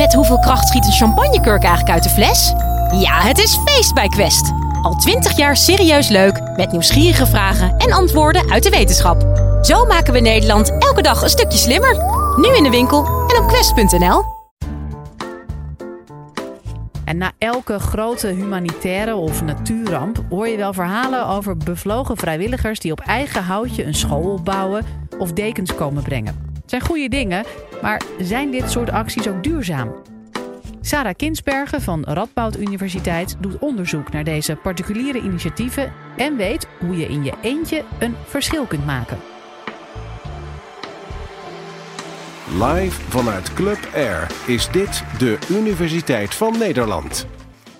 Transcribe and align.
Met 0.00 0.14
hoeveel 0.14 0.38
kracht 0.38 0.68
schiet 0.68 0.86
een 0.86 0.92
champagnekurk 0.92 1.62
eigenlijk 1.62 1.94
uit 1.94 2.02
de 2.02 2.08
fles? 2.08 2.52
Ja, 3.00 3.20
het 3.20 3.38
is 3.38 3.58
feest 3.64 3.94
bij 3.94 4.08
Quest. 4.08 4.52
Al 4.82 4.94
twintig 4.94 5.36
jaar 5.36 5.56
serieus 5.56 6.08
leuk, 6.08 6.40
met 6.56 6.72
nieuwsgierige 6.72 7.26
vragen 7.26 7.76
en 7.76 7.92
antwoorden 7.92 8.50
uit 8.50 8.62
de 8.62 8.70
wetenschap. 8.70 9.22
Zo 9.62 9.84
maken 9.86 10.12
we 10.12 10.20
Nederland 10.20 10.78
elke 10.78 11.02
dag 11.02 11.22
een 11.22 11.28
stukje 11.28 11.58
slimmer. 11.58 11.96
Nu 12.36 12.56
in 12.56 12.62
de 12.62 12.70
winkel 12.70 13.04
en 13.04 13.42
op 13.42 13.48
quest.nl. 13.48 14.24
En 17.04 17.16
na 17.16 17.32
elke 17.38 17.78
grote 17.78 18.26
humanitaire 18.26 19.14
of 19.14 19.42
natuurramp 19.42 20.24
hoor 20.28 20.48
je 20.48 20.56
wel 20.56 20.72
verhalen 20.72 21.26
over 21.26 21.56
bevlogen 21.56 22.16
vrijwilligers 22.16 22.78
die 22.78 22.92
op 22.92 23.00
eigen 23.00 23.44
houtje 23.44 23.84
een 23.84 23.94
school 23.94 24.32
opbouwen 24.32 24.84
of 25.18 25.32
dekens 25.32 25.74
komen 25.74 26.02
brengen. 26.02 26.49
Het 26.70 26.78
zijn 26.82 26.90
goede 26.90 27.08
dingen, 27.08 27.44
maar 27.82 28.02
zijn 28.20 28.50
dit 28.50 28.70
soort 28.70 28.90
acties 28.90 29.28
ook 29.28 29.42
duurzaam? 29.42 29.94
Sarah 30.80 31.14
Kinsbergen 31.16 31.82
van 31.82 32.04
Radboud 32.04 32.56
Universiteit 32.56 33.36
doet 33.40 33.58
onderzoek 33.58 34.12
naar 34.12 34.24
deze 34.24 34.56
particuliere 34.56 35.20
initiatieven 35.20 35.92
en 36.16 36.36
weet 36.36 36.66
hoe 36.78 36.96
je 36.96 37.06
in 37.06 37.24
je 37.24 37.32
eentje 37.42 37.84
een 37.98 38.16
verschil 38.24 38.66
kunt 38.66 38.86
maken. 38.86 39.18
Live 42.52 43.00
vanuit 43.08 43.54
Club 43.54 43.88
Air 43.94 44.26
is 44.46 44.70
dit 44.70 45.04
de 45.18 45.38
Universiteit 45.48 46.34
van 46.34 46.58
Nederland. 46.58 47.26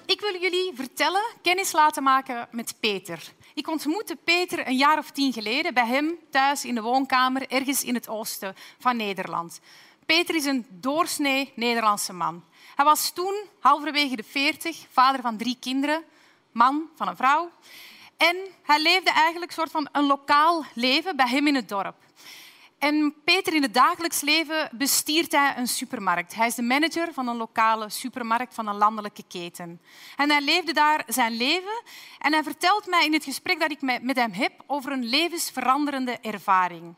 Ik 0.07 0.21
wil 0.21 0.41
jullie 0.41 0.73
vertellen, 0.75 1.23
kennis 1.43 1.73
laten 1.73 2.03
maken 2.03 2.49
met 2.51 2.75
Peter. 2.81 3.33
Ik 3.55 3.69
ontmoette 3.69 4.17
Peter 4.17 4.67
een 4.67 4.77
jaar 4.77 4.99
of 4.99 5.11
tien 5.11 5.33
geleden 5.33 5.75
bij 5.75 5.87
hem 5.87 6.19
thuis 6.31 6.65
in 6.65 6.75
de 6.75 6.83
woonkamer 6.83 7.51
ergens 7.51 7.85
in 7.85 7.95
het 7.95 8.09
oosten 8.09 8.55
van 8.79 8.97
Nederland. 8.97 9.61
Peter 10.07 10.35
is 10.35 10.45
een 10.45 10.67
doorsnee 10.71 11.53
Nederlandse 11.55 12.13
man. 12.13 12.45
Hij 12.75 12.85
was 12.85 13.11
toen 13.11 13.35
halverwege 13.61 14.17
de 14.17 14.23
veertig, 14.23 14.87
vader 14.93 15.21
van 15.21 15.37
drie 15.37 15.57
kinderen, 15.61 16.05
man 16.53 16.89
van 16.95 17.09
een 17.09 17.17
vrouw. 17.17 17.51
En 18.17 18.37
hij 18.63 18.83
leefde 18.83 19.11
eigenlijk 19.11 19.51
een 19.51 19.57
soort 19.57 19.71
van 19.71 19.89
een 19.93 20.07
lokaal 20.07 20.65
leven 20.75 21.17
bij 21.17 21.29
hem 21.29 21.47
in 21.47 21.55
het 21.55 21.69
dorp. 21.69 21.97
En 22.81 23.15
Peter 23.25 23.55
in 23.55 23.63
het 23.63 23.75
dagelijks 23.75 24.21
leven 24.21 24.69
bestiert 24.73 25.33
hij 25.33 25.55
een 25.57 25.67
supermarkt. 25.67 26.35
Hij 26.35 26.47
is 26.47 26.55
de 26.55 26.63
manager 26.63 27.13
van 27.13 27.29
een 27.29 27.37
lokale 27.37 27.91
supermarkt 27.91 28.55
van 28.55 28.67
een 28.67 28.77
landelijke 28.77 29.25
keten. 29.29 29.81
En 30.17 30.31
hij 30.31 30.41
leefde 30.41 30.73
daar 30.73 31.03
zijn 31.07 31.37
leven. 31.37 31.83
En 32.19 32.33
hij 32.33 32.43
vertelt 32.43 32.87
mij 32.87 33.05
in 33.05 33.13
het 33.13 33.25
gesprek 33.25 33.61
dat 33.61 33.71
ik 33.71 34.03
met 34.03 34.17
hem 34.17 34.33
heb 34.33 34.53
over 34.67 34.93
een 34.93 35.05
levensveranderende 35.05 36.19
ervaring. 36.21 36.95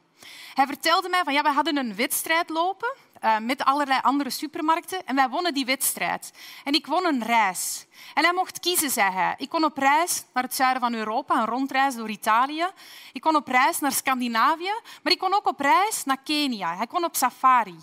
Hij 0.54 0.66
vertelde 0.66 1.08
mij 1.08 1.24
van 1.24 1.32
ja, 1.32 1.42
we 1.42 1.48
hadden 1.48 1.76
een 1.76 1.96
wedstrijd 1.96 2.48
lopen 2.48 2.94
uh, 3.24 3.38
met 3.38 3.64
allerlei 3.64 4.00
andere 4.02 4.30
supermarkten 4.30 5.06
en 5.06 5.14
wij 5.14 5.28
wonnen 5.28 5.54
die 5.54 5.64
wedstrijd. 5.64 6.32
En 6.64 6.72
ik 6.72 6.86
won 6.86 7.06
een 7.06 7.22
reis. 7.22 7.86
En 8.14 8.24
hij 8.24 8.32
mocht 8.32 8.60
kiezen, 8.60 8.90
zei 8.90 9.10
hij. 9.10 9.34
Ik 9.38 9.48
kon 9.48 9.64
op 9.64 9.76
reis 9.76 10.24
naar 10.32 10.42
het 10.42 10.54
zuiden 10.54 10.82
van 10.82 10.94
Europa, 10.94 11.36
een 11.36 11.46
rondreis 11.46 11.94
door 11.94 12.10
Italië. 12.10 12.66
Ik 13.12 13.20
kon 13.20 13.36
op 13.36 13.48
reis 13.48 13.78
naar 13.78 13.92
Scandinavië, 13.92 14.72
maar 15.02 15.12
ik 15.12 15.18
kon 15.18 15.34
ook 15.34 15.46
op 15.46 15.60
reis 15.60 16.04
naar 16.04 16.22
Kenia. 16.24 16.76
Hij 16.76 16.86
kon 16.86 17.04
op 17.04 17.16
safari. 17.16 17.76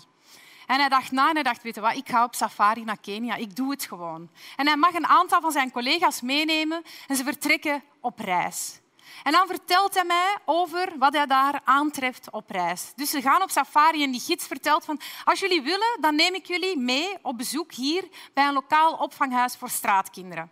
En 0.66 0.78
hij 0.78 0.88
dacht 0.88 1.10
na 1.10 1.28
en 1.28 1.34
hij 1.34 1.42
dacht, 1.42 1.62
weet 1.62 1.74
je 1.74 1.80
wat, 1.80 1.96
ik 1.96 2.08
ga 2.08 2.24
op 2.24 2.34
safari 2.34 2.84
naar 2.84 3.00
Kenia. 3.00 3.34
Ik 3.34 3.56
doe 3.56 3.70
het 3.70 3.84
gewoon. 3.84 4.30
En 4.56 4.66
hij 4.66 4.76
mag 4.76 4.94
een 4.94 5.06
aantal 5.06 5.40
van 5.40 5.52
zijn 5.52 5.70
collega's 5.70 6.20
meenemen 6.20 6.82
en 7.06 7.16
ze 7.16 7.24
vertrekken 7.24 7.82
op 8.00 8.18
reis. 8.18 8.80
En 9.22 9.32
dan 9.32 9.46
vertelt 9.46 9.94
hij 9.94 10.04
mij 10.04 10.36
over 10.44 10.92
wat 10.98 11.12
hij 11.12 11.26
daar 11.26 11.60
aantreft 11.64 12.30
op 12.30 12.50
reis. 12.50 12.92
Dus 12.96 13.10
ze 13.10 13.22
gaan 13.22 13.42
op 13.42 13.50
safari 13.50 14.02
en 14.02 14.10
die 14.10 14.20
gids 14.20 14.46
vertelt 14.46 14.84
van 14.84 15.00
als 15.24 15.40
jullie 15.40 15.62
willen, 15.62 15.98
dan 16.00 16.14
neem 16.14 16.34
ik 16.34 16.46
jullie 16.46 16.78
mee 16.78 17.18
op 17.22 17.38
bezoek 17.38 17.72
hier 17.72 18.08
bij 18.34 18.46
een 18.46 18.52
lokaal 18.52 18.92
opvanghuis 18.92 19.56
voor 19.56 19.70
straatkinderen. 19.70 20.50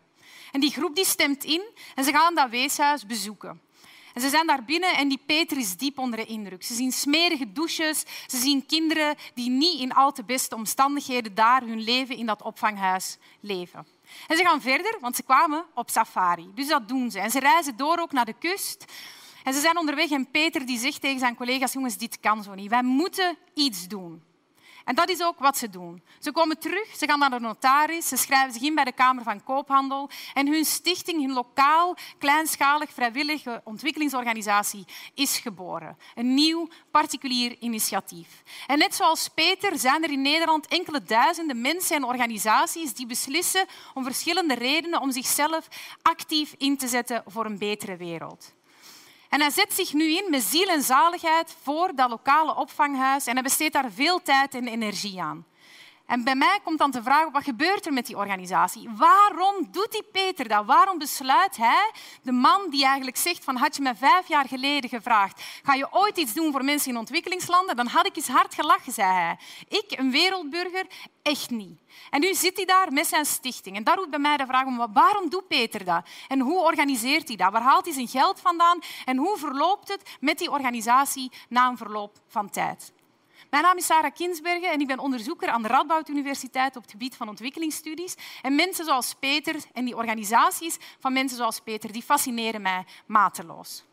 En 0.52 0.60
die 0.60 0.70
groep 0.70 0.94
die 0.94 1.04
stemt 1.04 1.44
in 1.44 1.62
en 1.94 2.04
ze 2.04 2.12
gaan 2.12 2.34
dat 2.34 2.50
weeshuis 2.50 3.06
bezoeken. 3.06 3.60
En 4.14 4.20
ze 4.20 4.28
zijn 4.28 4.46
daar 4.46 4.64
binnen 4.64 4.96
en 4.96 5.08
die 5.08 5.20
Peter 5.26 5.58
is 5.58 5.76
diep 5.76 5.98
onder 5.98 6.18
de 6.18 6.24
indruk. 6.24 6.64
Ze 6.64 6.74
zien 6.74 6.92
smerige 6.92 7.52
douches, 7.52 8.04
ze 8.26 8.36
zien 8.36 8.66
kinderen 8.66 9.16
die 9.34 9.50
niet 9.50 9.80
in 9.80 9.94
al 9.94 10.12
te 10.12 10.24
beste 10.24 10.54
omstandigheden 10.54 11.34
daar 11.34 11.62
hun 11.62 11.80
leven 11.80 12.16
in 12.16 12.26
dat 12.26 12.42
opvanghuis 12.42 13.18
leven. 13.40 13.86
En 14.26 14.36
ze 14.36 14.44
gaan 14.44 14.60
verder, 14.60 14.96
want 15.00 15.16
ze 15.16 15.22
kwamen 15.22 15.64
op 15.74 15.90
safari. 15.90 16.50
Dus 16.54 16.68
dat 16.68 16.88
doen 16.88 17.10
ze. 17.10 17.20
En 17.20 17.30
ze 17.30 17.38
reizen 17.38 17.76
door 17.76 17.98
ook 17.98 18.12
naar 18.12 18.24
de 18.24 18.38
kust. 18.38 18.84
En 19.44 19.54
ze 19.54 19.60
zijn 19.60 19.78
onderweg 19.78 20.10
en 20.10 20.30
Peter 20.30 20.66
die 20.66 20.78
zegt 20.78 21.00
tegen 21.00 21.18
zijn 21.18 21.34
collega's, 21.34 21.72
jongens, 21.72 21.96
dit 21.96 22.20
kan 22.20 22.42
zo 22.42 22.54
niet. 22.54 22.70
Wij 22.70 22.82
moeten 22.82 23.38
iets 23.54 23.88
doen. 23.88 24.22
En 24.88 24.94
dat 24.94 25.08
is 25.08 25.22
ook 25.22 25.38
wat 25.38 25.58
ze 25.58 25.70
doen. 25.70 26.02
Ze 26.18 26.32
komen 26.32 26.58
terug, 26.58 26.96
ze 26.96 27.06
gaan 27.06 27.18
naar 27.18 27.30
de 27.30 27.40
notaris, 27.40 28.08
ze 28.08 28.16
schrijven 28.16 28.52
zich 28.52 28.62
in 28.62 28.74
bij 28.74 28.84
de 28.84 28.92
Kamer 28.92 29.22
van 29.22 29.42
Koophandel 29.42 30.10
en 30.34 30.46
hun 30.46 30.64
stichting, 30.64 31.20
hun 31.20 31.32
lokaal, 31.32 31.96
kleinschalig, 32.18 32.90
vrijwillige 32.92 33.60
ontwikkelingsorganisatie 33.64 34.84
is 35.14 35.38
geboren. 35.38 35.96
Een 36.14 36.34
nieuw 36.34 36.68
particulier 36.90 37.56
initiatief. 37.58 38.42
En 38.66 38.78
net 38.78 38.94
zoals 38.94 39.28
Peter 39.28 39.78
zijn 39.78 40.02
er 40.02 40.10
in 40.10 40.22
Nederland 40.22 40.66
enkele 40.66 41.02
duizenden 41.02 41.60
mensen 41.60 41.96
en 41.96 42.04
organisaties 42.04 42.94
die 42.94 43.06
beslissen 43.06 43.66
om 43.94 44.04
verschillende 44.04 44.54
redenen 44.54 45.00
om 45.00 45.12
zichzelf 45.12 45.68
actief 46.02 46.54
in 46.58 46.76
te 46.76 46.88
zetten 46.88 47.22
voor 47.26 47.46
een 47.46 47.58
betere 47.58 47.96
wereld. 47.96 48.56
En 49.28 49.40
hij 49.40 49.50
zet 49.50 49.74
zich 49.74 49.92
nu 49.92 50.16
in 50.16 50.30
met 50.30 50.42
ziel 50.42 50.66
en 50.66 50.82
zaligheid 50.82 51.56
voor 51.62 51.94
dat 51.94 52.10
lokale 52.10 52.56
opvanghuis 52.56 53.26
en 53.26 53.32
hij 53.32 53.42
besteedt 53.42 53.72
daar 53.72 53.90
veel 53.90 54.22
tijd 54.22 54.54
en 54.54 54.68
energie 54.68 55.22
aan. 55.22 55.46
En 56.08 56.24
bij 56.24 56.34
mij 56.34 56.58
komt 56.62 56.78
dan 56.78 56.90
de 56.90 57.02
vraag, 57.02 57.30
wat 57.30 57.44
gebeurt 57.44 57.86
er 57.86 57.92
met 57.92 58.06
die 58.06 58.16
organisatie? 58.16 58.88
Waarom 58.96 59.68
doet 59.70 59.92
die 59.92 60.02
Peter 60.12 60.48
dat? 60.48 60.64
Waarom 60.64 60.98
besluit 60.98 61.56
hij, 61.56 61.90
de 62.22 62.32
man 62.32 62.70
die 62.70 62.84
eigenlijk 62.84 63.16
zegt 63.16 63.44
van 63.44 63.56
had 63.56 63.76
je 63.76 63.82
me 63.82 63.94
vijf 63.94 64.28
jaar 64.28 64.48
geleden 64.48 64.90
gevraagd, 64.90 65.42
ga 65.62 65.74
je 65.74 65.92
ooit 65.92 66.16
iets 66.16 66.32
doen 66.32 66.52
voor 66.52 66.64
mensen 66.64 66.90
in 66.90 66.98
ontwikkelingslanden? 66.98 67.76
Dan 67.76 67.86
had 67.86 68.06
ik 68.06 68.16
eens 68.16 68.28
hard 68.28 68.54
gelachen, 68.54 68.92
zei 68.92 69.12
hij. 69.12 69.38
Ik, 69.68 69.98
een 69.98 70.10
wereldburger, 70.10 70.86
echt 71.22 71.50
niet. 71.50 71.80
En 72.10 72.20
nu 72.20 72.34
zit 72.34 72.56
hij 72.56 72.66
daar 72.66 72.92
met 72.92 73.06
zijn 73.06 73.24
stichting. 73.24 73.76
En 73.76 73.84
daar 73.84 73.96
roept 73.96 74.10
bij 74.10 74.18
mij 74.18 74.36
de 74.36 74.46
vraag 74.46 74.66
om, 74.66 74.92
waarom 74.92 75.28
doet 75.28 75.48
Peter 75.48 75.84
dat? 75.84 76.06
En 76.28 76.40
hoe 76.40 76.58
organiseert 76.58 77.28
hij 77.28 77.36
dat? 77.36 77.52
Waar 77.52 77.62
haalt 77.62 77.84
hij 77.84 77.94
zijn 77.94 78.08
geld 78.08 78.40
vandaan? 78.40 78.78
En 79.04 79.16
hoe 79.16 79.36
verloopt 79.36 79.88
het 79.88 80.16
met 80.20 80.38
die 80.38 80.50
organisatie 80.50 81.32
na 81.48 81.68
een 81.68 81.76
verloop 81.76 82.18
van 82.28 82.50
tijd? 82.50 82.92
Mijn 83.50 83.62
naam 83.62 83.76
is 83.76 83.86
Sarah 83.86 84.14
Kinsbergen 84.14 84.70
en 84.70 84.80
ik 84.80 84.86
ben 84.86 84.98
onderzoeker 84.98 85.48
aan 85.48 85.62
de 85.62 85.68
Radboud 85.68 86.08
Universiteit 86.08 86.76
op 86.76 86.82
het 86.82 86.90
gebied 86.90 87.16
van 87.16 87.28
ontwikkelingsstudies. 87.28 88.14
En 88.42 88.54
mensen 88.54 88.84
zoals 88.84 89.14
Peter 89.14 89.56
en 89.72 89.84
die 89.84 89.96
organisaties 89.96 90.76
van 90.98 91.12
mensen 91.12 91.36
zoals 91.36 91.60
Peter, 91.60 91.92
die 91.92 92.02
fascineren 92.02 92.62
mij 92.62 92.84
mateloos. 93.06 93.84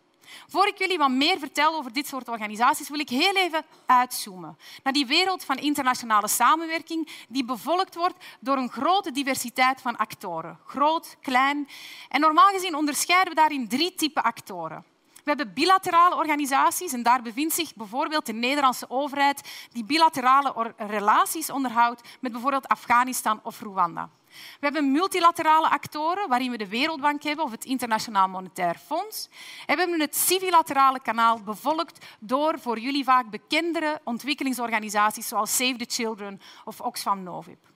Voor 0.48 0.68
ik 0.68 0.78
jullie 0.78 0.98
wat 0.98 1.10
meer 1.10 1.40
vertel 1.40 1.76
over 1.76 1.94
dit 1.94 2.08
soort 2.08 2.30
organisaties, 2.30 2.90
wil 2.90 3.00
ik 3.00 3.10
heel 3.10 3.36
even 3.36 3.66
uitzoomen 3.86 4.58
naar 4.84 4.94
die 4.94 5.06
wereld 5.06 5.44
van 5.44 5.58
internationale 5.58 6.28
samenwerking 6.28 7.10
die 7.30 7.46
bevolkt 7.46 7.96
wordt 7.96 8.26
door 8.40 8.58
een 8.58 8.72
grote 8.72 9.12
diversiteit 9.12 9.82
van 9.82 9.98
actoren. 9.98 10.60
Groot, 10.66 11.18
klein. 11.22 11.68
En 12.10 12.22
normaal 12.22 12.50
gezien 12.50 12.76
onderscheiden 12.76 13.30
we 13.34 13.40
daarin 13.40 13.68
drie 13.68 13.96
typen 13.96 14.24
actoren. 14.24 14.86
We 15.26 15.32
hebben 15.32 15.54
bilaterale 15.54 16.16
organisaties 16.16 16.94
en 16.94 17.04
daar 17.04 17.22
bevindt 17.22 17.54
zich 17.54 17.76
bijvoorbeeld 17.76 18.26
de 18.26 18.34
Nederlandse 18.34 18.90
overheid 18.90 19.68
die 19.72 19.84
bilaterale 19.86 20.74
relaties 20.78 21.50
onderhoudt 21.50 22.02
met 22.20 22.32
bijvoorbeeld 22.32 22.68
Afghanistan 22.68 23.40
of 23.44 23.62
Rwanda. 23.62 24.10
We 24.30 24.60
hebben 24.60 24.92
multilaterale 24.92 25.70
actoren, 25.70 26.30
waarin 26.30 26.52
we 26.52 26.58
de 26.58 26.68
Wereldbank 26.68 27.24
hebben 27.24 27.46
of 27.46 27.52
het 27.52 27.66
Internationaal 27.66 28.28
Monetair 28.28 28.76
Fonds. 28.76 29.30
En 29.66 29.76
we 29.76 29.82
hebben 29.82 30.00
het 30.00 30.16
civilaterale 30.16 31.02
kanaal 31.02 31.42
bevolkt 31.42 32.06
door 32.20 32.60
voor 32.60 32.80
jullie 32.80 33.04
vaak 33.04 33.30
bekendere 33.30 34.02
ontwikkelingsorganisaties 34.04 35.28
zoals 35.28 35.56
Save 35.56 35.76
the 35.76 35.86
Children 35.90 36.42
of 36.66 36.82
Oxfam 36.82 37.24
Novib. 37.24 37.75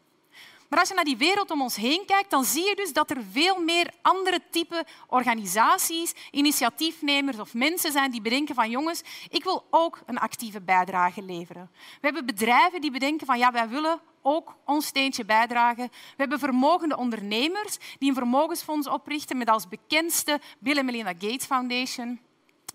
Maar 0.69 0.79
als 0.79 0.87
je 0.87 0.95
naar 0.95 1.03
die 1.03 1.17
wereld 1.17 1.51
om 1.51 1.61
ons 1.61 1.75
heen 1.75 2.05
kijkt, 2.05 2.29
dan 2.29 2.43
zie 2.43 2.65
je 2.65 2.75
dus 2.75 2.93
dat 2.93 3.09
er 3.09 3.23
veel 3.31 3.61
meer 3.61 3.93
andere 4.01 4.39
type 4.49 4.85
organisaties, 5.07 6.13
initiatiefnemers 6.31 7.39
of 7.39 7.53
mensen 7.53 7.91
zijn 7.91 8.11
die 8.11 8.21
bedenken 8.21 8.55
van 8.55 8.69
jongens, 8.69 9.01
ik 9.29 9.43
wil 9.43 9.65
ook 9.69 10.01
een 10.05 10.17
actieve 10.17 10.61
bijdrage 10.61 11.21
leveren. 11.21 11.69
We 11.73 11.99
hebben 12.01 12.25
bedrijven 12.25 12.81
die 12.81 12.91
bedenken 12.91 13.25
van 13.25 13.37
ja, 13.37 13.51
wij 13.51 13.69
willen 13.69 13.99
ook 14.21 14.55
ons 14.65 14.85
steentje 14.85 15.25
bijdragen. 15.25 15.87
We 15.91 16.15
hebben 16.15 16.39
vermogende 16.39 16.97
ondernemers 16.97 17.77
die 17.97 18.09
een 18.09 18.15
vermogensfonds 18.15 18.87
oprichten 18.87 19.37
met 19.37 19.49
als 19.49 19.67
bekendste 19.67 20.39
Bill 20.59 20.77
en 20.77 20.85
Melinda 20.85 21.11
Gates 21.11 21.45
Foundation. 21.45 22.19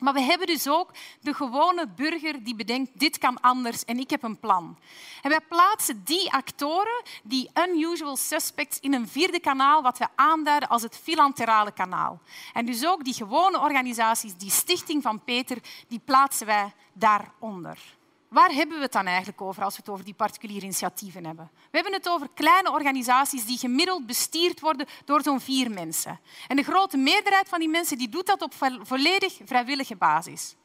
Maar 0.04 0.12
we 0.12 0.20
hebben 0.20 0.46
dus 0.46 0.68
ook 0.68 0.90
de 1.20 1.34
gewone 1.34 1.88
burger 1.88 2.42
die 2.42 2.54
bedenkt, 2.54 2.90
dit 2.98 3.18
kan 3.18 3.40
anders 3.40 3.84
en 3.84 3.98
ik 3.98 4.10
heb 4.10 4.22
een 4.22 4.38
plan. 4.38 4.78
En 5.22 5.30
wij 5.30 5.40
plaatsen 5.40 6.04
die 6.04 6.32
actoren, 6.32 7.02
die 7.22 7.50
unusual 7.68 8.16
suspects, 8.16 8.80
in 8.80 8.94
een 8.94 9.08
vierde 9.08 9.40
kanaal, 9.40 9.82
wat 9.82 9.98
we 9.98 10.06
aanduiden 10.14 10.68
als 10.68 10.82
het 10.82 10.96
filanterale 11.02 11.72
kanaal. 11.72 12.20
En 12.52 12.66
dus 12.66 12.86
ook 12.86 13.04
die 13.04 13.14
gewone 13.14 13.60
organisaties, 13.60 14.36
die 14.36 14.50
stichting 14.50 15.02
van 15.02 15.24
Peter, 15.24 15.58
die 15.88 16.00
plaatsen 16.04 16.46
wij 16.46 16.72
daaronder. 16.92 17.78
Waar 18.34 18.50
hebben 18.50 18.76
we 18.76 18.82
het 18.82 18.92
dan 18.92 19.06
eigenlijk 19.06 19.40
over 19.40 19.62
als 19.62 19.74
we 19.74 19.80
het 19.80 19.90
over 19.90 20.04
die 20.04 20.14
particuliere 20.14 20.64
initiatieven 20.64 21.24
hebben? 21.24 21.50
We 21.54 21.76
hebben 21.76 21.92
het 21.92 22.08
over 22.08 22.28
kleine 22.34 22.70
organisaties 22.72 23.44
die 23.44 23.58
gemiddeld 23.58 24.06
bestuurd 24.06 24.60
worden 24.60 24.86
door 25.04 25.22
zo'n 25.22 25.40
vier 25.40 25.70
mensen. 25.70 26.20
En 26.48 26.56
de 26.56 26.62
grote 26.62 26.96
meerderheid 26.96 27.48
van 27.48 27.58
die 27.58 27.68
mensen 27.68 27.98
die 27.98 28.08
doet 28.08 28.26
dat 28.26 28.42
op 28.42 28.54
volledig 28.82 29.36
vrijwillige 29.44 29.96
basis. 29.96 30.56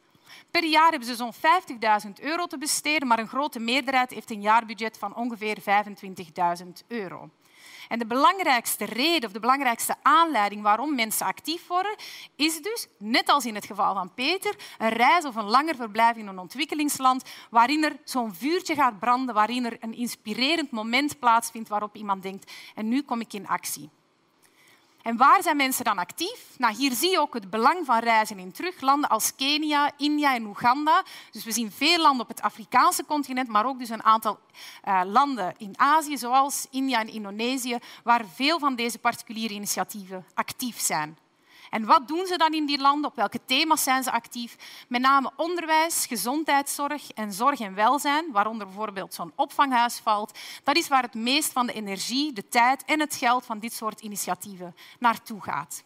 Per 0.50 0.64
jaar 0.64 0.90
hebben 0.90 1.08
ze 1.08 1.14
zo'n 1.14 1.34
50.000 1.34 2.10
euro 2.20 2.46
te 2.46 2.58
besteden, 2.58 3.08
maar 3.08 3.18
een 3.18 3.28
grote 3.28 3.58
meerderheid 3.58 4.10
heeft 4.10 4.30
een 4.30 4.40
jaarbudget 4.40 4.98
van 4.98 5.16
ongeveer 5.16 5.58
25.000 6.62 6.68
euro. 6.86 7.30
En 7.90 7.98
de 7.98 8.06
belangrijkste 8.06 8.84
reden 8.84 9.28
of 9.28 9.32
de 9.32 9.40
belangrijkste 9.40 9.94
aanleiding 10.02 10.62
waarom 10.62 10.94
mensen 10.94 11.26
actief 11.26 11.66
worden, 11.66 11.96
is 12.36 12.62
dus, 12.62 12.86
net 12.98 13.28
als 13.28 13.44
in 13.44 13.54
het 13.54 13.66
geval 13.66 13.94
van 13.94 14.14
Peter, 14.14 14.54
een 14.78 14.88
reis 14.88 15.24
of 15.24 15.36
een 15.36 15.50
langer 15.50 15.74
verblijf 15.74 16.16
in 16.16 16.26
een 16.26 16.38
ontwikkelingsland 16.38 17.24
waarin 17.50 17.84
er 17.84 17.96
zo'n 18.04 18.34
vuurtje 18.34 18.74
gaat 18.74 18.98
branden, 18.98 19.34
waarin 19.34 19.64
er 19.64 19.76
een 19.80 19.94
inspirerend 19.94 20.70
moment 20.70 21.18
plaatsvindt 21.18 21.68
waarop 21.68 21.96
iemand 21.96 22.22
denkt, 22.22 22.52
en 22.74 22.88
nu 22.88 23.02
kom 23.02 23.20
ik 23.20 23.32
in 23.32 23.48
actie. 23.48 23.90
En 25.02 25.16
waar 25.16 25.42
zijn 25.42 25.56
mensen 25.56 25.84
dan 25.84 25.98
actief? 25.98 26.46
Nou, 26.58 26.74
hier 26.74 26.92
zie 26.92 27.10
je 27.10 27.20
ook 27.20 27.34
het 27.34 27.50
belang 27.50 27.86
van 27.86 27.98
reizen 27.98 28.38
in 28.38 28.52
teruglanden 28.52 29.10
als 29.10 29.34
Kenia, 29.34 29.90
India 29.96 30.34
en 30.34 30.46
Oeganda. 30.46 31.04
Dus 31.30 31.44
we 31.44 31.52
zien 31.52 31.72
veel 31.72 31.98
landen 31.98 32.22
op 32.22 32.28
het 32.28 32.42
Afrikaanse 32.42 33.04
continent, 33.04 33.48
maar 33.48 33.66
ook 33.66 33.78
dus 33.78 33.88
een 33.88 34.02
aantal 34.02 34.38
uh, 34.88 35.00
landen 35.04 35.54
in 35.58 35.72
Azië, 35.76 36.18
zoals 36.18 36.66
India 36.70 37.00
en 37.00 37.08
Indonesië, 37.08 37.78
waar 38.04 38.24
veel 38.34 38.58
van 38.58 38.74
deze 38.74 38.98
particuliere 38.98 39.54
initiatieven 39.54 40.26
actief 40.34 40.80
zijn. 40.80 41.18
En 41.70 41.84
wat 41.84 42.08
doen 42.08 42.26
ze 42.26 42.36
dan 42.36 42.52
in 42.52 42.66
die 42.66 42.80
landen? 42.80 43.10
Op 43.10 43.16
welke 43.16 43.40
thema's 43.44 43.82
zijn 43.82 44.02
ze 44.02 44.10
actief? 44.10 44.56
Met 44.88 45.00
name 45.00 45.30
onderwijs, 45.36 46.06
gezondheidszorg 46.06 47.10
en 47.10 47.32
zorg 47.32 47.60
en 47.60 47.74
welzijn, 47.74 48.32
waaronder 48.32 48.66
bijvoorbeeld 48.66 49.14
zo'n 49.14 49.32
opvanghuis 49.36 49.98
valt. 49.98 50.38
Dat 50.64 50.76
is 50.76 50.88
waar 50.88 51.02
het 51.02 51.14
meest 51.14 51.52
van 51.52 51.66
de 51.66 51.72
energie, 51.72 52.32
de 52.32 52.48
tijd 52.48 52.84
en 52.84 53.00
het 53.00 53.14
geld 53.14 53.44
van 53.46 53.58
dit 53.58 53.72
soort 53.72 54.00
initiatieven 54.00 54.74
naartoe 54.98 55.42
gaat. 55.42 55.82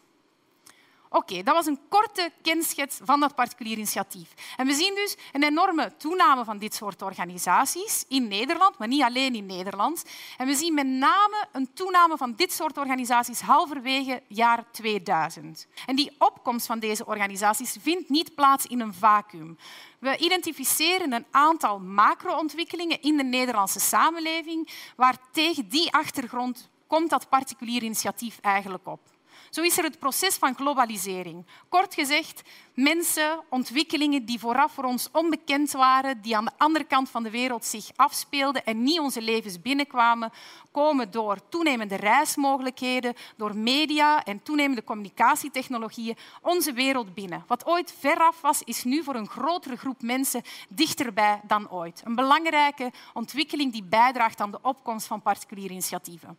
Oké, 1.14 1.42
dat 1.42 1.54
was 1.54 1.66
een 1.66 1.80
korte 1.88 2.30
kenschets 2.42 2.98
van 3.02 3.20
dat 3.20 3.34
particulier 3.34 3.76
initiatief. 3.76 4.34
En 4.56 4.66
we 4.66 4.74
zien 4.74 4.94
dus 4.94 5.16
een 5.32 5.42
enorme 5.42 5.96
toename 5.96 6.44
van 6.44 6.58
dit 6.58 6.74
soort 6.74 7.02
organisaties 7.02 8.04
in 8.08 8.28
Nederland, 8.28 8.78
maar 8.78 8.88
niet 8.88 9.02
alleen 9.02 9.34
in 9.34 9.46
Nederland. 9.46 10.04
En 10.36 10.46
we 10.46 10.54
zien 10.54 10.74
met 10.74 10.86
name 10.86 11.46
een 11.52 11.72
toename 11.74 12.16
van 12.16 12.34
dit 12.36 12.52
soort 12.52 12.78
organisaties 12.78 13.40
halverwege 13.40 14.22
jaar 14.28 14.64
2000. 14.70 15.66
En 15.86 15.96
die 15.96 16.14
opkomst 16.18 16.66
van 16.66 16.78
deze 16.78 17.06
organisaties 17.06 17.76
vindt 17.80 18.08
niet 18.08 18.34
plaats 18.34 18.66
in 18.66 18.80
een 18.80 18.94
vacuüm. 18.94 19.58
We 19.98 20.16
identificeren 20.16 21.12
een 21.12 21.26
aantal 21.30 21.78
macro-ontwikkelingen 21.78 23.02
in 23.02 23.16
de 23.16 23.24
Nederlandse 23.24 23.80
samenleving 23.80 24.68
waar 24.96 25.16
tegen 25.32 25.68
die 25.68 25.92
achtergrond 25.92 26.68
komt 26.86 27.10
dat 27.10 27.28
particulier 27.28 27.82
initiatief 27.82 28.38
eigenlijk 28.40 28.86
op. 28.86 29.13
Zo 29.54 29.62
is 29.62 29.78
er 29.78 29.84
het 29.84 29.98
proces 29.98 30.34
van 30.34 30.54
globalisering. 30.54 31.46
Kort 31.68 31.94
gezegd, 31.94 32.42
mensen, 32.74 33.40
ontwikkelingen 33.48 34.24
die 34.24 34.38
vooraf 34.38 34.72
voor 34.72 34.84
ons 34.84 35.08
onbekend 35.12 35.72
waren, 35.72 36.22
die 36.22 36.36
aan 36.36 36.44
de 36.44 36.50
andere 36.56 36.84
kant 36.84 37.10
van 37.10 37.22
de 37.22 37.30
wereld 37.30 37.64
zich 37.64 37.90
afspeelden 37.96 38.64
en 38.64 38.82
niet 38.82 39.00
onze 39.00 39.20
levens 39.20 39.60
binnenkwamen, 39.60 40.32
komen 40.70 41.10
door 41.10 41.48
toenemende 41.48 41.94
reismogelijkheden, 41.94 43.14
door 43.36 43.56
media 43.56 44.24
en 44.24 44.42
toenemende 44.42 44.84
communicatietechnologieën 44.84 46.16
onze 46.42 46.72
wereld 46.72 47.14
binnen. 47.14 47.44
Wat 47.46 47.66
ooit 47.66 47.94
veraf 47.98 48.40
was, 48.40 48.62
is 48.62 48.84
nu 48.84 49.02
voor 49.02 49.14
een 49.14 49.28
grotere 49.28 49.76
groep 49.76 50.02
mensen 50.02 50.42
dichterbij 50.68 51.40
dan 51.46 51.70
ooit. 51.70 52.02
Een 52.04 52.14
belangrijke 52.14 52.92
ontwikkeling 53.12 53.72
die 53.72 53.84
bijdraagt 53.84 54.40
aan 54.40 54.50
de 54.50 54.62
opkomst 54.62 55.06
van 55.06 55.22
particuliere 55.22 55.72
initiatieven. 55.72 56.38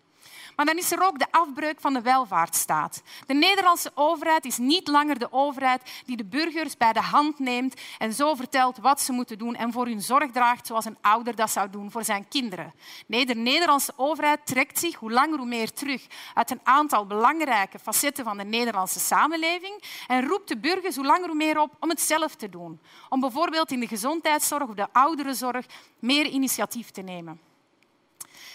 Maar 0.56 0.66
dan 0.66 0.78
is 0.78 0.92
er 0.92 1.04
ook 1.04 1.20
de 1.20 1.32
afbreuk 1.32 1.80
van 1.80 1.94
de 1.94 2.02
welvaartsstaat. 2.02 3.02
De 3.26 3.34
Nederlandse 3.34 3.92
overheid 3.94 4.46
is 4.46 4.58
niet 4.58 4.88
langer 4.88 5.20
de 5.20 5.32
overheid 5.32 5.82
die 6.06 6.18
de 6.18 6.26
burgers 6.26 6.78
bij 6.78 6.94
de 6.94 7.02
hand 7.02 7.40
neemt 7.40 7.82
en 7.98 8.14
zo 8.14 8.36
vertelt 8.36 8.78
wat 8.78 9.02
ze 9.02 9.12
moeten 9.12 9.38
doen 9.38 9.56
en 9.56 9.72
voor 9.72 9.86
hun 9.86 10.02
zorg 10.02 10.32
draagt 10.32 10.68
zoals 10.68 10.86
een 10.86 10.98
ouder 11.02 11.36
dat 11.36 11.52
zou 11.52 11.70
doen 11.70 11.92
voor 11.92 12.04
zijn 12.04 12.28
kinderen. 12.28 12.74
Nee, 13.08 13.26
de 13.26 13.36
Nederlandse 13.36 13.94
overheid 13.96 14.46
trekt 14.46 14.80
zich 14.80 14.96
hoe 14.96 15.12
langer 15.12 15.38
hoe 15.38 15.48
meer 15.48 15.74
terug 15.74 16.08
uit 16.34 16.52
een 16.52 16.60
aantal 16.64 17.06
belangrijke 17.06 17.80
facetten 17.80 18.24
van 18.24 18.38
de 18.38 18.44
Nederlandse 18.44 19.00
samenleving 19.00 19.84
en 20.08 20.28
roept 20.28 20.48
de 20.48 20.58
burgers 20.58 20.96
hoe 20.96 21.06
langer 21.06 21.28
hoe 21.28 21.36
meer 21.36 21.60
op 21.60 21.72
om 21.80 21.90
het 21.90 22.02
zelf 22.02 22.36
te 22.36 22.50
doen. 22.50 22.80
Om 23.10 23.20
bijvoorbeeld 23.20 23.72
in 23.72 23.80
de 23.80 23.88
gezondheidszorg 23.88 24.68
of 24.68 24.76
de 24.76 24.88
ouderenzorg 24.92 25.66
meer 26.00 26.26
initiatief 26.26 26.92
te 26.92 27.02
nemen. 27.02 27.40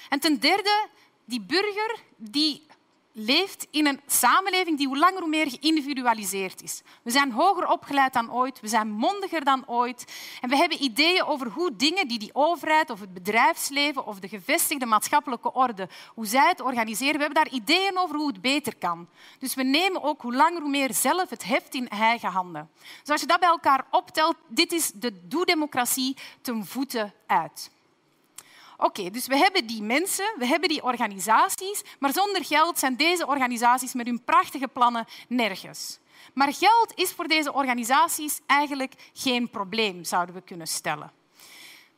En 0.09 0.21
ten 0.21 0.41
derde 0.41 0.89
die 1.31 1.41
burger 1.41 2.03
die 2.17 2.69
leeft 3.13 3.67
in 3.71 3.87
een 3.87 4.01
samenleving 4.07 4.79
die 4.79 4.87
hoe 4.87 4.99
langer 4.99 5.21
hoe 5.21 5.29
meer 5.29 5.51
geïndividualiseerd 5.51 6.63
is. 6.63 6.83
We 7.03 7.11
zijn 7.11 7.33
hoger 7.33 7.67
opgeleid 7.67 8.13
dan 8.13 8.33
ooit, 8.33 8.61
we 8.61 8.69
zijn 8.69 8.91
mondiger 8.91 9.45
dan 9.45 9.69
ooit 9.69 10.05
en 10.41 10.49
we 10.49 10.57
hebben 10.57 10.83
ideeën 10.83 11.25
over 11.25 11.47
hoe 11.49 11.77
dingen 11.77 12.09
die 12.09 12.19
die 12.19 12.31
overheid 12.33 12.91
of 12.91 13.01
het 13.01 13.15
bedrijfsleven 13.15 14.07
of 14.07 14.19
de 14.19 14.29
gevestigde 14.29 14.87
maatschappelijke 14.87 15.53
orde, 15.53 15.89
hoe 16.15 16.27
zij 16.27 16.49
het 16.49 16.61
organiseren, 16.61 17.17
we 17.17 17.25
hebben 17.25 17.45
daar 17.45 17.53
ideeën 17.53 17.99
over 17.99 18.17
hoe 18.17 18.27
het 18.27 18.41
beter 18.41 18.77
kan. 18.77 19.09
Dus 19.39 19.55
we 19.55 19.63
nemen 19.63 20.03
ook 20.03 20.23
hoe 20.23 20.35
langer 20.35 20.61
hoe 20.61 20.71
meer 20.71 20.95
zelf 20.95 21.31
het 21.31 21.45
heft 21.45 21.75
in 21.75 21.89
eigen 21.89 22.31
handen. 22.31 22.71
Dus 23.01 23.11
als 23.11 23.21
je 23.21 23.27
dat 23.27 23.41
bij 23.41 23.49
elkaar 23.49 23.87
optelt, 23.91 24.37
dit 24.49 24.73
is 24.73 24.91
de 24.95 25.29
doe-democratie 25.29 26.17
ten 26.41 26.67
voeten 26.67 27.13
uit. 27.27 27.71
Oké, 28.83 29.11
dus 29.11 29.27
we 29.27 29.37
hebben 29.37 29.67
die 29.67 29.83
mensen, 29.83 30.35
we 30.39 30.47
hebben 30.47 30.69
die 30.69 30.83
organisaties, 30.83 31.83
maar 31.99 32.13
zonder 32.13 32.45
geld 32.45 32.79
zijn 32.79 32.97
deze 32.97 33.27
organisaties 33.27 33.93
met 33.93 34.07
hun 34.07 34.25
prachtige 34.25 34.69
plannen 34.69 35.07
nergens. 35.29 35.99
Maar 36.35 36.53
geld 36.53 36.93
is 36.95 37.13
voor 37.13 37.29
deze 37.29 37.53
organisaties 37.53 38.41
eigenlijk 38.47 38.93
geen 39.13 39.51
probleem, 39.51 40.05
zouden 40.05 40.35
we 40.35 40.41
kunnen 40.41 40.67
stellen. 40.67 41.13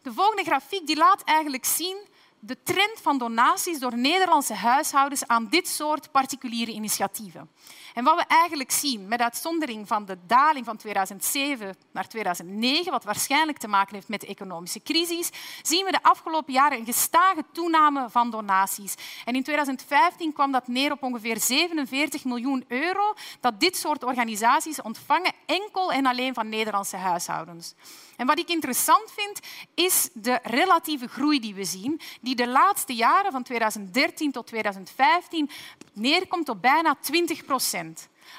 De 0.02 0.12
volgende 0.12 0.44
grafiek 0.44 0.86
die 0.86 0.96
laat 0.96 1.22
eigenlijk 1.24 1.64
zien 1.64 1.96
de 2.38 2.62
trend 2.62 3.00
van 3.02 3.18
donaties 3.18 3.78
door 3.78 3.96
Nederlandse 3.96 4.54
huishoudens 4.54 5.26
aan 5.26 5.48
dit 5.48 5.68
soort 5.68 6.10
particuliere 6.10 6.72
initiatieven. 6.72 7.50
En 7.94 8.04
wat 8.04 8.16
we 8.16 8.24
eigenlijk 8.28 8.70
zien, 8.70 9.08
met 9.08 9.20
uitzondering 9.20 9.88
van 9.88 10.04
de 10.04 10.18
daling 10.26 10.64
van 10.64 10.76
2007 10.76 11.76
naar 11.92 12.08
2009, 12.08 12.92
wat 12.92 13.04
waarschijnlijk 13.04 13.58
te 13.58 13.68
maken 13.68 13.94
heeft 13.94 14.08
met 14.08 14.20
de 14.20 14.26
economische 14.26 14.82
crisis, 14.82 15.30
zien 15.62 15.84
we 15.84 15.90
de 15.90 16.02
afgelopen 16.02 16.52
jaren 16.52 16.78
een 16.78 16.84
gestage 16.84 17.44
toename 17.52 18.10
van 18.10 18.30
donaties. 18.30 18.94
En 19.24 19.34
in 19.34 19.42
2015 19.42 20.32
kwam 20.32 20.52
dat 20.52 20.68
neer 20.68 20.92
op 20.92 21.02
ongeveer 21.02 21.40
47 21.40 22.24
miljoen 22.24 22.64
euro 22.68 23.14
dat 23.40 23.60
dit 23.60 23.76
soort 23.76 24.04
organisaties 24.04 24.82
ontvangen 24.82 25.32
enkel 25.46 25.92
en 25.92 26.06
alleen 26.06 26.34
van 26.34 26.48
Nederlandse 26.48 26.96
huishoudens. 26.96 27.74
En 28.16 28.26
wat 28.26 28.38
ik 28.38 28.48
interessant 28.48 29.12
vind, 29.12 29.40
is 29.74 30.08
de 30.12 30.38
relatieve 30.42 31.08
groei 31.08 31.40
die 31.40 31.54
we 31.54 31.64
zien, 31.64 32.00
die 32.20 32.34
de 32.34 32.48
laatste 32.48 32.94
jaren 32.94 33.32
van 33.32 33.42
2013 33.42 34.32
tot 34.32 34.46
2015 34.46 35.50
neerkomt 35.92 36.48
op 36.48 36.62
bijna 36.62 36.96
20 37.00 37.44
procent. 37.44 37.81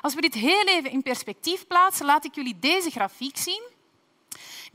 Als 0.02 0.16
we 0.16 0.22
dit 0.22 0.34
heel 0.34 0.68
even 0.68 0.92
in 0.92 1.02
perspectief 1.02 1.68
plaatsen, 1.68 2.06
laat 2.06 2.26
ik 2.26 2.36
jullie 2.36 2.60
deze 2.60 2.90
grafiek 2.90 3.38
zien 3.38 3.64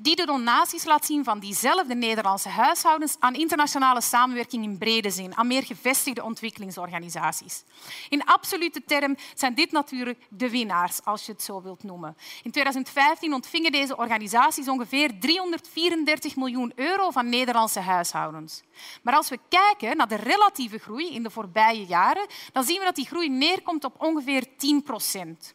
die 0.01 0.17
de 0.17 0.27
donaties 0.27 0.85
laat 0.85 1.05
zien 1.05 1.25
van 1.25 1.39
diezelfde 1.39 1.95
Nederlandse 1.95 2.49
huishoudens 2.49 3.17
aan 3.19 3.35
internationale 3.35 4.01
samenwerking 4.01 4.65
in 4.65 4.79
brede 4.79 5.11
zin, 5.11 5.37
aan 5.37 5.47
meer 5.47 5.65
gevestigde 5.65 6.25
ontwikkelingsorganisaties. 6.25 7.65
In 8.09 8.25
absolute 8.25 8.85
term 8.85 9.17
zijn 9.35 9.55
dit 9.55 9.73
natuurlijk 9.73 10.27
de 10.29 10.51
winnaars, 10.51 11.05
als 11.05 11.27
je 11.27 11.33
het 11.33 11.43
zo 11.43 11.63
wilt 11.63 11.83
noemen. 11.83 12.17
In 12.43 12.51
2015 12.51 13.33
ontvingen 13.35 13.73
deze 13.73 13.97
organisaties 13.97 14.69
ongeveer 14.69 15.19
334 15.19 16.37
miljoen 16.37 16.73
euro 16.75 17.11
van 17.11 17.29
Nederlandse 17.29 17.81
huishoudens. 17.81 18.63
Maar 19.03 19.15
als 19.15 19.29
we 19.29 19.39
kijken 19.49 19.97
naar 19.97 20.09
de 20.09 20.17
relatieve 20.17 20.79
groei 20.79 21.15
in 21.15 21.23
de 21.23 21.31
voorbije 21.31 21.87
jaren, 21.87 22.27
dan 22.53 22.65
zien 22.65 22.79
we 22.79 22.85
dat 22.85 22.97
die 22.97 23.07
groei 23.07 23.29
neerkomt 23.29 23.85
op 23.85 23.95
ongeveer 24.03 24.57
10 24.57 24.83
procent. 24.83 25.55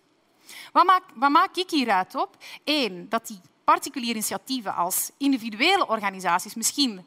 Wat 0.72 0.86
maak, 0.86 1.04
wat 1.32 1.58
ik 1.58 1.70
hieruit 1.70 2.16
op? 2.16 2.38
Eén, 2.64 3.10
dat 3.10 3.28
die 3.28 3.40
particuliere 3.64 4.14
initiatieven 4.14 4.76
als 4.76 5.12
individuele 5.18 5.88
organisaties 5.88 6.54
misschien 6.54 7.06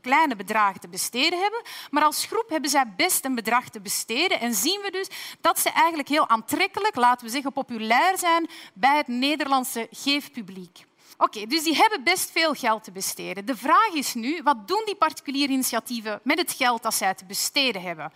kleine 0.00 0.36
bedragen 0.36 0.80
te 0.80 0.88
besteden 0.88 1.40
hebben, 1.40 1.62
maar 1.90 2.04
als 2.04 2.24
groep 2.24 2.48
hebben 2.48 2.70
zij 2.70 2.92
best 2.96 3.24
een 3.24 3.34
bedrag 3.34 3.68
te 3.68 3.80
besteden 3.80 4.40
en 4.40 4.54
zien 4.54 4.80
we 4.80 4.90
dus 4.90 5.08
dat 5.40 5.58
ze 5.58 5.70
eigenlijk 5.70 6.08
heel 6.08 6.28
aantrekkelijk, 6.28 6.96
laten 6.96 7.26
we 7.26 7.32
zeggen 7.32 7.52
populair 7.52 8.18
zijn 8.18 8.48
bij 8.74 8.96
het 8.96 9.08
Nederlandse 9.08 9.88
geefpubliek. 9.90 10.86
Oké, 11.16 11.46
dus 11.46 11.62
die 11.62 11.76
hebben 11.76 12.04
best 12.04 12.30
veel 12.30 12.52
geld 12.52 12.84
te 12.84 12.92
besteden. 12.92 13.46
De 13.46 13.56
vraag 13.56 13.92
is 13.92 14.14
nu, 14.14 14.40
wat 14.42 14.68
doen 14.68 14.82
die 14.84 14.94
particuliere 14.94 15.52
initiatieven 15.52 16.20
met 16.22 16.38
het 16.38 16.52
geld 16.52 16.82
dat 16.82 16.94
zij 16.94 17.14
te 17.14 17.24
besteden 17.24 17.82
hebben? 17.82 18.12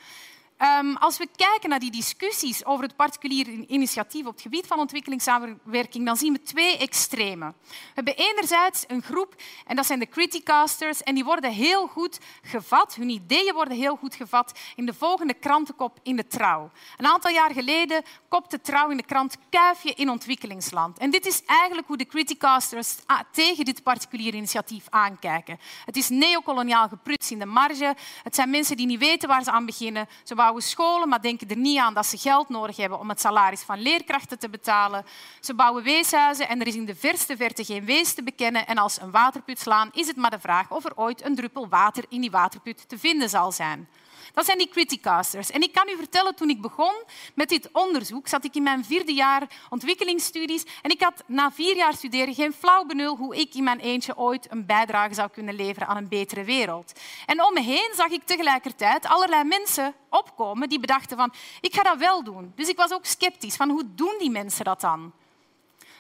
Um, 0.62 0.97
als 0.97 1.19
we 1.19 1.28
kijken 1.37 1.69
naar 1.69 1.78
die 1.78 1.90
discussies 1.90 2.64
over 2.64 2.85
het 2.85 2.97
particulier 2.97 3.49
initiatief 3.49 4.26
op 4.26 4.33
het 4.33 4.42
gebied 4.42 4.66
van 4.66 4.78
ontwikkelingssamenwerking, 4.78 6.07
dan 6.07 6.16
zien 6.16 6.33
we 6.33 6.42
twee 6.42 6.78
extremen. 6.78 7.54
We 7.69 7.75
hebben 7.95 8.16
enerzijds 8.16 8.85
een 8.87 9.02
groep, 9.02 9.35
en 9.66 9.76
dat 9.76 9.87
zijn 9.87 9.99
de 9.99 10.09
criticasters, 10.09 11.02
en 11.02 11.14
die 11.14 11.25
worden 11.25 11.52
heel 11.52 11.87
goed 11.87 12.21
gevat, 12.42 12.95
hun 12.95 13.09
ideeën 13.09 13.54
worden 13.54 13.76
heel 13.76 13.97
goed 13.97 14.14
gevat 14.14 14.59
in 14.76 14.87
de 14.87 14.95
volgende 14.95 15.35
krantenkop 15.35 15.99
in 16.02 16.16
de 16.16 16.26
Trouw. 16.26 16.71
Een 16.97 17.07
aantal 17.07 17.31
jaar 17.31 17.50
geleden 17.50 18.02
kopte 18.28 18.61
Trouw 18.61 18.90
in 18.90 18.97
de 18.97 19.02
krant 19.02 19.37
Kuifje 19.50 19.95
in 19.95 20.11
ontwikkelingsland. 20.11 20.99
En 20.99 21.11
dit 21.11 21.26
is 21.26 21.45
eigenlijk 21.45 21.87
hoe 21.87 21.97
de 21.97 22.07
criticasters 22.07 22.97
tegen 23.33 23.64
dit 23.64 23.83
particulier 23.83 24.35
initiatief 24.35 24.85
aankijken. 24.90 25.59
Het 25.85 25.97
is 25.97 26.09
neocoloniaal 26.09 26.88
gepruts 26.88 27.31
in 27.31 27.38
de 27.38 27.47
marge. 27.47 27.95
Het 28.23 28.35
zijn 28.35 28.50
mensen 28.50 28.76
die 28.76 28.87
niet 28.87 28.99
weten 28.99 29.28
waar 29.28 29.45
ze 29.45 29.50
aan 29.50 29.66
beginnen. 29.66 30.09
Ze 30.23 30.35
bouwen 30.52 30.71
scholen, 30.71 31.09
maar 31.09 31.23
denken 31.23 31.49
er 31.49 31.56
niet 31.56 31.78
aan 31.78 31.94
dat 31.94 32.06
ze 32.06 32.18
geld 32.18 32.49
nodig 32.49 32.76
hebben 32.76 32.99
om 32.99 33.09
het 33.09 33.21
salaris 33.21 33.61
van 33.61 33.78
leerkrachten 33.78 34.38
te 34.38 34.49
betalen. 34.49 35.04
Ze 35.40 35.54
bouwen 35.54 35.82
weeshuizen 35.82 36.49
en 36.49 36.61
er 36.61 36.66
is 36.66 36.75
in 36.75 36.85
de 36.85 36.94
verste 36.94 37.37
verte 37.37 37.64
geen 37.64 37.85
wees 37.85 38.14
te 38.14 38.23
bekennen. 38.23 38.66
En 38.66 38.78
als 38.78 39.00
een 39.00 39.11
waterput 39.11 39.59
slaan, 39.59 39.90
is 39.92 40.06
het 40.06 40.16
maar 40.16 40.30
de 40.30 40.38
vraag 40.38 40.71
of 40.71 40.85
er 40.85 40.92
ooit 40.94 41.25
een 41.25 41.35
druppel 41.35 41.68
water 41.68 42.04
in 42.09 42.21
die 42.21 42.30
waterput 42.30 42.88
te 42.88 42.99
vinden 42.99 43.28
zal 43.28 43.52
zijn. 43.52 43.88
Dat 44.35 44.45
zijn 44.45 44.59
die 44.59 44.69
criticasters. 44.69 45.50
En 45.50 45.62
ik 45.62 45.73
kan 45.73 45.88
u 45.88 45.97
vertellen, 45.97 46.35
toen 46.35 46.49
ik 46.49 46.61
begon 46.61 46.95
met 47.35 47.49
dit 47.49 47.69
onderzoek, 47.73 48.29
zat 48.29 48.45
ik 48.45 48.55
in 48.55 48.62
mijn 48.62 48.85
vierde 48.85 49.12
jaar 49.12 49.47
ontwikkelingsstudies 49.71 50.64
en 50.83 50.91
ik 50.91 51.02
had 51.02 51.23
na 51.26 51.52
vier 51.52 51.76
jaar 51.76 51.95
studeren 51.95 52.35
geen 52.35 52.52
flauw 52.52 52.85
benul 52.85 53.17
hoe 53.17 53.37
ik 53.37 53.55
in 53.55 53.64
mijn 53.64 53.81
eentje 53.81 54.17
ooit 54.17 54.50
een 54.50 54.67
bijdrage 54.67 55.14
zou 55.14 55.31
kunnen 55.31 55.55
leveren 55.55 55.88
aan 55.88 55.97
een 55.97 56.09
betere 56.09 56.45
wereld. 56.45 56.93
En 57.26 57.45
om 57.45 57.55
me 57.55 57.61
heen 57.61 57.93
zag 57.97 58.09
ik 58.09 58.23
tegelijkertijd 58.25 59.07
allerlei 59.07 59.45
mensen 59.45 59.95
opkomen 60.11 60.69
die 60.69 60.81
bedachten 60.81 61.17
van 61.17 61.33
ik 61.61 61.75
ga 61.75 61.83
dat 61.83 61.99
wel 61.99 62.25
doen. 62.25 62.52
Dus 62.57 62.69
ik 62.69 62.76
was 62.76 62.93
ook 62.93 63.07
sceptisch 63.07 63.57
van 63.57 63.71
hoe 63.71 63.95
doen 63.95 64.17
die 64.19 64.31
mensen 64.31 64.64
dat 64.64 64.81
dan? 64.81 65.12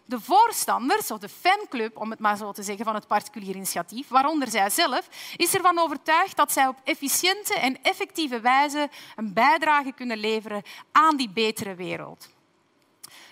De 0.04 0.20
voorstanders, 0.20 1.10
of 1.10 1.18
de 1.18 1.28
fanclub, 1.28 1.96
om 1.96 2.10
het 2.10 2.18
maar 2.18 2.36
zo 2.36 2.52
te 2.52 2.62
zeggen, 2.62 2.84
van 2.84 2.94
het 2.94 3.06
particulier 3.06 3.54
initiatief, 3.54 4.08
waaronder 4.08 4.50
zij 4.50 4.70
zelf, 4.70 5.08
is 5.36 5.54
ervan 5.54 5.78
overtuigd 5.78 6.36
dat 6.36 6.52
zij 6.52 6.66
op 6.66 6.76
efficiënte 6.84 7.54
en 7.54 7.82
effectieve 7.82 8.40
wijze 8.40 8.88
een 9.16 9.32
bijdrage 9.32 9.92
kunnen 9.92 10.18
leveren 10.18 10.62
aan 10.92 11.16
die 11.16 11.30
betere 11.30 11.74
wereld. 11.74 12.28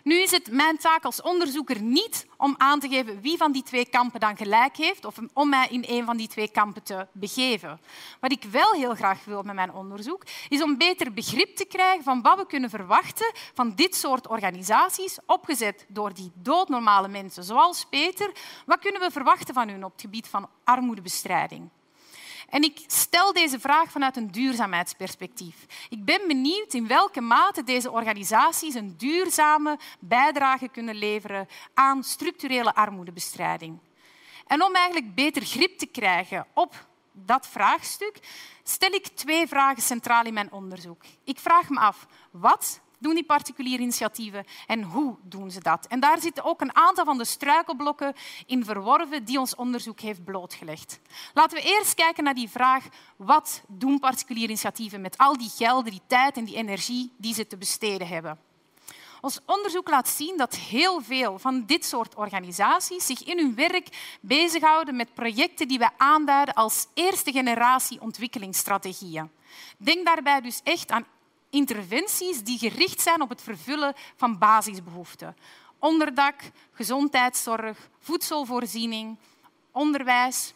Nu 0.03 0.23
is 0.23 0.31
het 0.31 0.51
mijn 0.51 0.79
taak 0.79 1.05
als 1.05 1.23
onderzoeker 1.23 1.81
niet 1.81 2.27
om 2.37 2.55
aan 2.59 2.81
te 2.81 2.89
geven 2.89 3.21
wie 3.21 3.37
van 3.37 3.53
die 3.53 3.63
twee 3.63 3.89
kampen 3.89 4.21
dan 4.21 4.37
gelijk 4.37 4.77
heeft 4.77 5.05
of 5.05 5.17
om 5.33 5.49
mij 5.49 5.69
in 5.71 5.85
een 5.89 6.05
van 6.05 6.17
die 6.17 6.29
twee 6.29 6.51
kampen 6.51 6.83
te 6.83 7.07
begeven. 7.13 7.81
Wat 8.21 8.33
ik 8.33 8.45
wel 8.51 8.73
heel 8.73 8.95
graag 8.95 9.25
wil 9.25 9.43
met 9.43 9.55
mijn 9.55 9.73
onderzoek, 9.73 10.23
is 10.49 10.63
om 10.63 10.79
beter 10.79 11.13
begrip 11.13 11.57
te 11.57 11.65
krijgen 11.65 12.05
van 12.05 12.23
wat 12.23 12.39
we 12.39 12.47
kunnen 12.47 12.71
verwachten 12.71 13.33
van 13.55 13.75
dit 13.75 13.95
soort 13.95 14.29
organisaties, 14.29 15.19
opgezet 15.27 15.87
door 15.89 16.15
die 16.15 16.33
doodnormale 16.35 17.09
mensen 17.09 17.45
zoals 17.45 17.87
Peter. 17.91 18.33
Wat 18.67 18.79
kunnen 18.79 19.01
we 19.01 19.11
verwachten 19.11 19.55
van 19.55 19.69
hun 19.69 19.85
op 19.85 19.93
het 19.93 20.01
gebied 20.01 20.29
van 20.29 20.49
armoedebestrijding? 20.65 21.71
En 22.51 22.63
ik 22.63 22.79
stel 22.87 23.33
deze 23.33 23.61
vraag 23.61 23.91
vanuit 23.91 24.17
een 24.17 24.31
duurzaamheidsperspectief. 24.31 25.87
Ik 25.89 26.05
ben 26.05 26.21
benieuwd 26.27 26.75
in 26.75 26.87
welke 26.87 27.21
mate 27.21 27.63
deze 27.63 27.91
organisaties 27.91 28.75
een 28.75 28.95
duurzame 28.97 29.79
bijdrage 29.99 30.69
kunnen 30.69 30.95
leveren 30.95 31.49
aan 31.75 32.05
structurele 32.05 32.75
armoedebestrijding. 32.75 33.79
En 34.47 34.63
om 34.63 34.75
eigenlijk 34.75 35.15
beter 35.15 35.43
grip 35.43 35.79
te 35.79 35.87
krijgen 35.87 36.47
op 36.55 36.87
dat 37.13 37.47
vraagstuk, 37.49 38.19
stel 38.63 38.91
ik 38.91 39.07
twee 39.07 39.47
vragen 39.47 39.83
centraal 39.83 40.25
in 40.25 40.35
mijn 40.35 40.53
onderzoek. 40.53 41.03
Ik 41.25 41.39
vraag 41.39 41.69
me 41.69 41.79
af, 41.79 42.07
wat 42.31 42.81
doen 43.01 43.15
die 43.15 43.25
particuliere 43.25 43.83
initiatieven 43.83 44.45
en 44.67 44.83
hoe 44.83 45.17
doen 45.23 45.51
ze 45.51 45.61
dat? 45.61 45.87
En 45.87 46.01
daar 46.01 46.21
zitten 46.21 46.45
ook 46.45 46.61
een 46.61 46.77
aantal 46.77 47.05
van 47.05 47.19
de 47.19 47.25
struikelblokken 47.25 48.15
in 48.47 48.65
verworven 48.65 49.25
die 49.25 49.39
ons 49.39 49.55
onderzoek 49.55 50.01
heeft 50.01 50.25
blootgelegd. 50.25 51.01
Laten 51.35 51.57
we 51.57 51.63
eerst 51.63 51.95
kijken 51.95 52.25
naar 52.25 52.35
die 52.35 52.51
vraag 52.51 52.87
wat 53.17 53.63
doen 53.69 53.99
particuliere 53.99 54.49
initiatieven 54.49 55.01
met 55.01 55.19
al 55.19 55.39
die 55.39 55.51
gelden, 55.57 55.91
die 55.91 56.03
tijd 56.07 56.37
en 56.37 56.45
die 56.45 56.57
energie 56.57 57.13
die 57.17 57.35
ze 57.35 57.47
te 57.47 57.57
besteden 57.57 58.09
hebben. 58.09 58.39
Ons 59.21 59.41
onderzoek 59.47 59.89
laat 59.89 60.09
zien 60.09 60.37
dat 60.37 60.55
heel 60.57 61.01
veel 61.01 61.39
van 61.39 61.67
dit 61.67 61.85
soort 61.85 62.15
organisaties 62.15 63.07
zich 63.07 63.25
in 63.25 63.39
hun 63.39 63.55
werk 63.55 64.19
bezighouden 64.21 64.97
met 64.97 65.15
projecten 65.15 65.69
die 65.69 65.79
wij 65.79 65.91
aanduiden 65.97 66.55
als 66.55 66.87
eerste 66.95 67.33
generatie 67.33 68.01
ontwikkelingsstrategieën. 68.01 69.31
Denk 69.79 70.07
daarbij 70.07 70.41
dus 70.41 70.61
echt 70.65 70.91
aan 70.91 71.07
interventies 71.51 72.43
die 72.43 72.59
gericht 72.59 73.01
zijn 73.01 73.21
op 73.21 73.29
het 73.29 73.43
vervullen 73.43 73.95
van 74.17 74.39
basisbehoeften. 74.39 75.37
Onderdak, 75.79 76.41
gezondheidszorg, 76.73 77.89
voedselvoorziening, 77.99 79.17
onderwijs, 79.73 80.55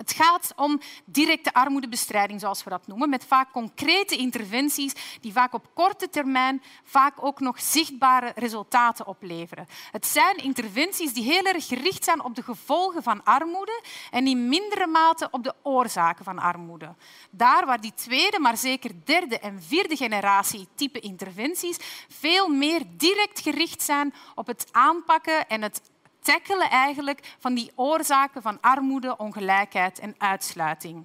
het 0.00 0.12
gaat 0.12 0.52
om 0.56 0.80
directe 1.04 1.54
armoedebestrijding, 1.54 2.40
zoals 2.40 2.64
we 2.64 2.70
dat 2.70 2.86
noemen, 2.86 3.08
met 3.08 3.24
vaak 3.24 3.52
concrete 3.52 4.16
interventies 4.16 4.94
die 5.20 5.32
vaak 5.32 5.54
op 5.54 5.70
korte 5.74 6.08
termijn 6.08 6.62
vaak 6.84 7.24
ook 7.24 7.40
nog 7.40 7.60
zichtbare 7.60 8.32
resultaten 8.34 9.06
opleveren. 9.06 9.66
Het 9.90 10.06
zijn 10.06 10.36
interventies 10.36 11.12
die 11.12 11.24
heel 11.24 11.44
erg 11.44 11.66
gericht 11.66 12.04
zijn 12.04 12.24
op 12.24 12.34
de 12.34 12.42
gevolgen 12.42 13.02
van 13.02 13.24
armoede 13.24 13.82
en 14.10 14.26
in 14.26 14.48
mindere 14.48 14.86
mate 14.86 15.28
op 15.30 15.44
de 15.44 15.54
oorzaken 15.62 16.24
van 16.24 16.38
armoede. 16.38 16.94
Daar 17.30 17.66
waar 17.66 17.80
die 17.80 17.94
tweede, 17.94 18.38
maar 18.38 18.56
zeker 18.56 18.90
derde 19.04 19.38
en 19.38 19.62
vierde 19.62 19.96
generatie 19.96 20.68
type 20.74 21.00
interventies 21.00 21.76
veel 22.08 22.48
meer 22.48 22.82
direct 22.96 23.40
gericht 23.40 23.82
zijn 23.82 24.14
op 24.34 24.46
het 24.46 24.66
aanpakken 24.70 25.48
en 25.48 25.62
het 25.62 25.89
tackelen 26.22 26.70
eigenlijk 26.70 27.34
van 27.38 27.54
die 27.54 27.70
oorzaken 27.74 28.42
van 28.42 28.58
armoede, 28.60 29.16
ongelijkheid 29.16 29.98
en 29.98 30.14
uitsluiting. 30.18 31.04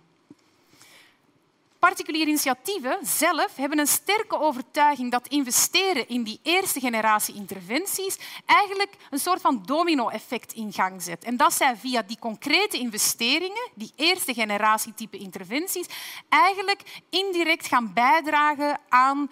Particuliere 1.79 2.29
initiatieven 2.29 2.97
zelf 3.01 3.55
hebben 3.55 3.79
een 3.79 3.87
sterke 3.87 4.39
overtuiging 4.39 5.11
dat 5.11 5.27
investeren 5.27 6.07
in 6.07 6.23
die 6.23 6.39
eerste 6.43 6.79
generatie 6.79 7.35
interventies 7.35 8.17
eigenlijk 8.45 8.95
een 9.09 9.19
soort 9.19 9.41
van 9.41 9.63
domino-effect 9.65 10.53
in 10.53 10.73
gang 10.73 11.01
zet. 11.01 11.23
En 11.23 11.37
dat 11.37 11.53
zij 11.53 11.75
via 11.75 12.01
die 12.01 12.19
concrete 12.19 12.77
investeringen, 12.77 13.69
die 13.73 13.91
eerste 13.95 14.33
generatie 14.33 14.93
type 14.93 15.17
interventies, 15.17 15.87
eigenlijk 16.29 16.81
indirect 17.09 17.67
gaan 17.67 17.93
bijdragen 17.93 18.79
aan 18.89 19.29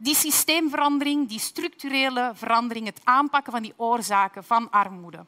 die 0.00 0.14
systeemverandering, 0.14 1.28
die 1.28 1.38
structurele 1.38 2.30
verandering, 2.34 2.86
het 2.86 3.00
aanpakken 3.04 3.52
van 3.52 3.62
die 3.62 3.74
oorzaken 3.76 4.44
van 4.44 4.70
armoede. 4.70 5.24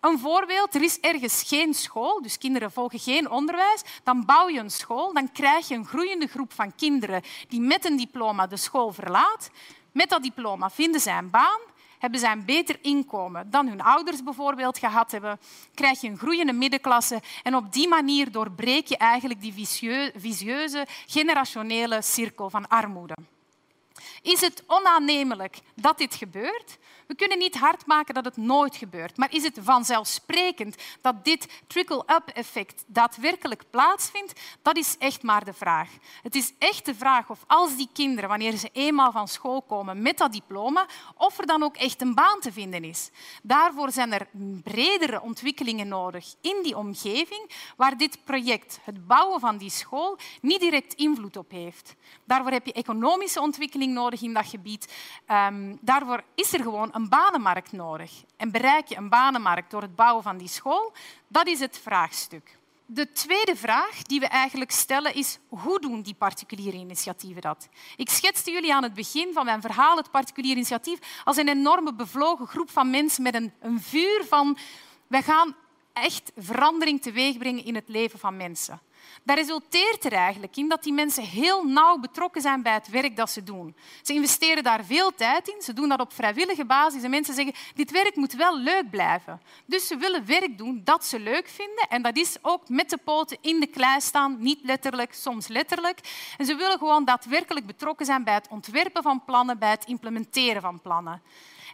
Een 0.00 0.18
voorbeeld, 0.18 0.74
er 0.74 0.82
is 0.82 1.00
ergens 1.00 1.42
geen 1.42 1.74
school, 1.74 2.22
dus 2.22 2.38
kinderen 2.38 2.72
volgen 2.72 2.98
geen 2.98 3.30
onderwijs. 3.30 3.82
Dan 4.02 4.24
bouw 4.24 4.48
je 4.48 4.58
een 4.58 4.70
school, 4.70 5.12
dan 5.12 5.32
krijg 5.32 5.68
je 5.68 5.74
een 5.74 5.86
groeiende 5.86 6.26
groep 6.26 6.52
van 6.52 6.74
kinderen 6.74 7.22
die 7.48 7.60
met 7.60 7.84
een 7.84 7.96
diploma 7.96 8.46
de 8.46 8.56
school 8.56 8.92
verlaat. 8.92 9.50
Met 9.92 10.08
dat 10.08 10.22
diploma 10.22 10.70
vinden 10.70 11.00
zij 11.00 11.18
een 11.18 11.30
baan, 11.30 11.60
hebben 11.98 12.20
zij 12.20 12.32
een 12.32 12.44
beter 12.44 12.78
inkomen 12.82 13.50
dan 13.50 13.68
hun 13.68 13.82
ouders 13.82 14.22
bijvoorbeeld 14.22 14.78
gehad 14.78 15.10
hebben, 15.10 15.40
krijg 15.74 16.00
je 16.00 16.08
een 16.08 16.18
groeiende 16.18 16.52
middenklasse 16.52 17.22
en 17.42 17.56
op 17.56 17.72
die 17.72 17.88
manier 17.88 18.32
doorbreek 18.32 18.86
je 18.86 18.96
eigenlijk 18.96 19.40
die 19.40 19.70
visieuze 20.16 20.86
generationele 21.06 22.02
cirkel 22.02 22.50
van 22.50 22.68
armoede. 22.68 23.14
Is 24.26 24.40
het 24.40 24.62
onaannemelijk 24.66 25.58
dat 25.74 25.98
dit 25.98 26.14
gebeurt? 26.14 26.78
We 27.06 27.14
kunnen 27.14 27.38
niet 27.38 27.58
hard 27.58 27.86
maken 27.86 28.14
dat 28.14 28.24
het 28.24 28.36
nooit 28.36 28.76
gebeurt, 28.76 29.16
maar 29.16 29.34
is 29.34 29.42
het 29.42 29.58
vanzelfsprekend 29.62 30.76
dat 31.00 31.24
dit 31.24 31.62
trickle-up 31.66 32.28
effect 32.34 32.84
daadwerkelijk 32.86 33.64
plaatsvindt? 33.70 34.40
Dat 34.62 34.76
is 34.76 34.96
echt 34.98 35.22
maar 35.22 35.44
de 35.44 35.52
vraag. 35.52 35.90
Het 36.22 36.34
is 36.34 36.52
echt 36.58 36.84
de 36.84 36.94
vraag 36.94 37.30
of 37.30 37.44
als 37.46 37.76
die 37.76 37.88
kinderen, 37.92 38.28
wanneer 38.28 38.56
ze 38.56 38.70
eenmaal 38.72 39.12
van 39.12 39.28
school 39.28 39.62
komen 39.62 40.02
met 40.02 40.18
dat 40.18 40.32
diploma, 40.32 40.86
of 41.16 41.38
er 41.38 41.46
dan 41.46 41.62
ook 41.62 41.76
echt 41.76 42.00
een 42.00 42.14
baan 42.14 42.40
te 42.40 42.52
vinden 42.52 42.84
is. 42.84 43.10
Daarvoor 43.42 43.92
zijn 43.92 44.12
er 44.12 44.28
bredere 44.62 45.22
ontwikkelingen 45.22 45.88
nodig 45.88 46.34
in 46.40 46.60
die 46.62 46.76
omgeving 46.76 47.50
waar 47.76 47.96
dit 47.96 48.24
project, 48.24 48.78
het 48.82 49.06
bouwen 49.06 49.40
van 49.40 49.56
die 49.56 49.70
school, 49.70 50.18
niet 50.40 50.60
direct 50.60 50.94
invloed 50.94 51.36
op 51.36 51.50
heeft. 51.50 51.94
Daarvoor 52.24 52.52
heb 52.52 52.66
je 52.66 52.72
economische 52.72 53.40
ontwikkeling 53.40 53.92
nodig 53.92 54.22
in 54.22 54.34
dat 54.34 54.46
gebied. 54.46 54.94
Um, 55.30 55.78
daarvoor 55.80 56.22
is 56.34 56.52
er 56.52 56.62
gewoon 56.62 56.94
een 56.96 57.08
banenmarkt 57.08 57.72
nodig. 57.72 58.24
En 58.36 58.50
bereik 58.50 58.86
je 58.86 58.96
een 58.96 59.08
banenmarkt 59.08 59.70
door 59.70 59.82
het 59.82 59.94
bouwen 59.94 60.22
van 60.22 60.36
die 60.36 60.48
school? 60.48 60.92
Dat 61.28 61.46
is 61.46 61.60
het 61.60 61.78
vraagstuk. 61.82 62.58
De 62.86 63.12
tweede 63.12 63.56
vraag 63.56 64.02
die 64.02 64.20
we 64.20 64.26
eigenlijk 64.26 64.70
stellen 64.70 65.14
is 65.14 65.38
hoe 65.48 65.80
doen 65.80 66.02
die 66.02 66.14
particuliere 66.14 66.76
initiatieven 66.76 67.42
dat? 67.42 67.68
Ik 67.96 68.08
schetste 68.08 68.50
jullie 68.50 68.74
aan 68.74 68.82
het 68.82 68.94
begin 68.94 69.32
van 69.32 69.44
mijn 69.44 69.60
verhaal 69.60 69.96
het 69.96 70.10
particulier 70.10 70.52
initiatief 70.52 70.98
als 71.24 71.36
een 71.36 71.48
enorme 71.48 71.94
bevlogen 71.94 72.46
groep 72.46 72.70
van 72.70 72.90
mensen 72.90 73.22
met 73.22 73.34
een, 73.34 73.52
een 73.60 73.80
vuur 73.80 74.24
van 74.28 74.58
wij 75.06 75.22
gaan 75.22 75.56
echt 75.92 76.32
verandering 76.36 77.02
teweegbrengen 77.02 77.64
in 77.64 77.74
het 77.74 77.88
leven 77.88 78.18
van 78.18 78.36
mensen. 78.36 78.80
Dat 79.22 79.36
resulteert 79.36 80.04
er 80.04 80.12
eigenlijk 80.12 80.56
in 80.56 80.68
dat 80.68 80.82
die 80.82 80.92
mensen 80.92 81.22
heel 81.22 81.64
nauw 81.64 81.98
betrokken 81.98 82.42
zijn 82.42 82.62
bij 82.62 82.72
het 82.72 82.88
werk 82.88 83.16
dat 83.16 83.30
ze 83.30 83.42
doen. 83.42 83.76
Ze 84.02 84.12
investeren 84.12 84.62
daar 84.62 84.84
veel 84.84 85.14
tijd 85.14 85.48
in, 85.48 85.62
ze 85.62 85.72
doen 85.72 85.88
dat 85.88 86.00
op 86.00 86.12
vrijwillige 86.12 86.64
basis 86.64 87.02
en 87.02 87.10
mensen 87.10 87.34
zeggen 87.34 87.54
dit 87.74 87.90
werk 87.90 88.16
moet 88.16 88.32
wel 88.32 88.58
leuk 88.58 88.90
blijven. 88.90 89.40
Dus 89.64 89.86
ze 89.86 89.96
willen 89.96 90.26
werk 90.26 90.58
doen 90.58 90.80
dat 90.84 91.04
ze 91.04 91.20
leuk 91.20 91.48
vinden 91.48 91.88
en 91.88 92.02
dat 92.02 92.16
is 92.16 92.36
ook 92.42 92.68
met 92.68 92.90
de 92.90 92.98
poten 93.04 93.38
in 93.40 93.60
de 93.60 93.66
klei 93.66 94.00
staan, 94.00 94.36
niet 94.38 94.60
letterlijk, 94.62 95.14
soms 95.14 95.46
letterlijk. 95.46 96.00
En 96.38 96.46
ze 96.46 96.54
willen 96.54 96.78
gewoon 96.78 97.04
daadwerkelijk 97.04 97.66
betrokken 97.66 98.06
zijn 98.06 98.24
bij 98.24 98.34
het 98.34 98.48
ontwerpen 98.48 99.02
van 99.02 99.24
plannen, 99.24 99.58
bij 99.58 99.70
het 99.70 99.84
implementeren 99.84 100.62
van 100.62 100.80
plannen. 100.80 101.22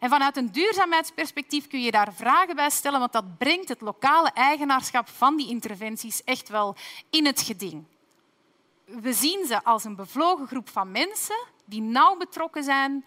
En 0.02 0.10
vanuit 0.10 0.36
een 0.36 0.52
duurzaamheidsperspectief 0.52 1.66
kun 1.66 1.82
je 1.82 1.90
daar 1.90 2.12
vragen 2.14 2.56
bij 2.56 2.70
stellen, 2.70 2.98
want 2.98 3.12
dat 3.12 3.38
brengt 3.38 3.68
het 3.68 3.80
lokale 3.80 4.30
eigenaarschap 4.34 5.08
van 5.08 5.36
die 5.36 5.48
interventies 5.48 6.24
echt 6.24 6.48
wel 6.48 6.76
in 7.10 7.26
het 7.26 7.40
geding. 7.40 7.84
We 8.84 9.12
zien 9.12 9.46
ze 9.46 9.64
als 9.64 9.84
een 9.84 9.96
bevlogen 9.96 10.46
groep 10.46 10.68
van 10.68 10.90
mensen 10.90 11.44
die 11.64 11.80
nauw 11.80 12.16
betrokken 12.16 12.64
zijn 12.64 13.04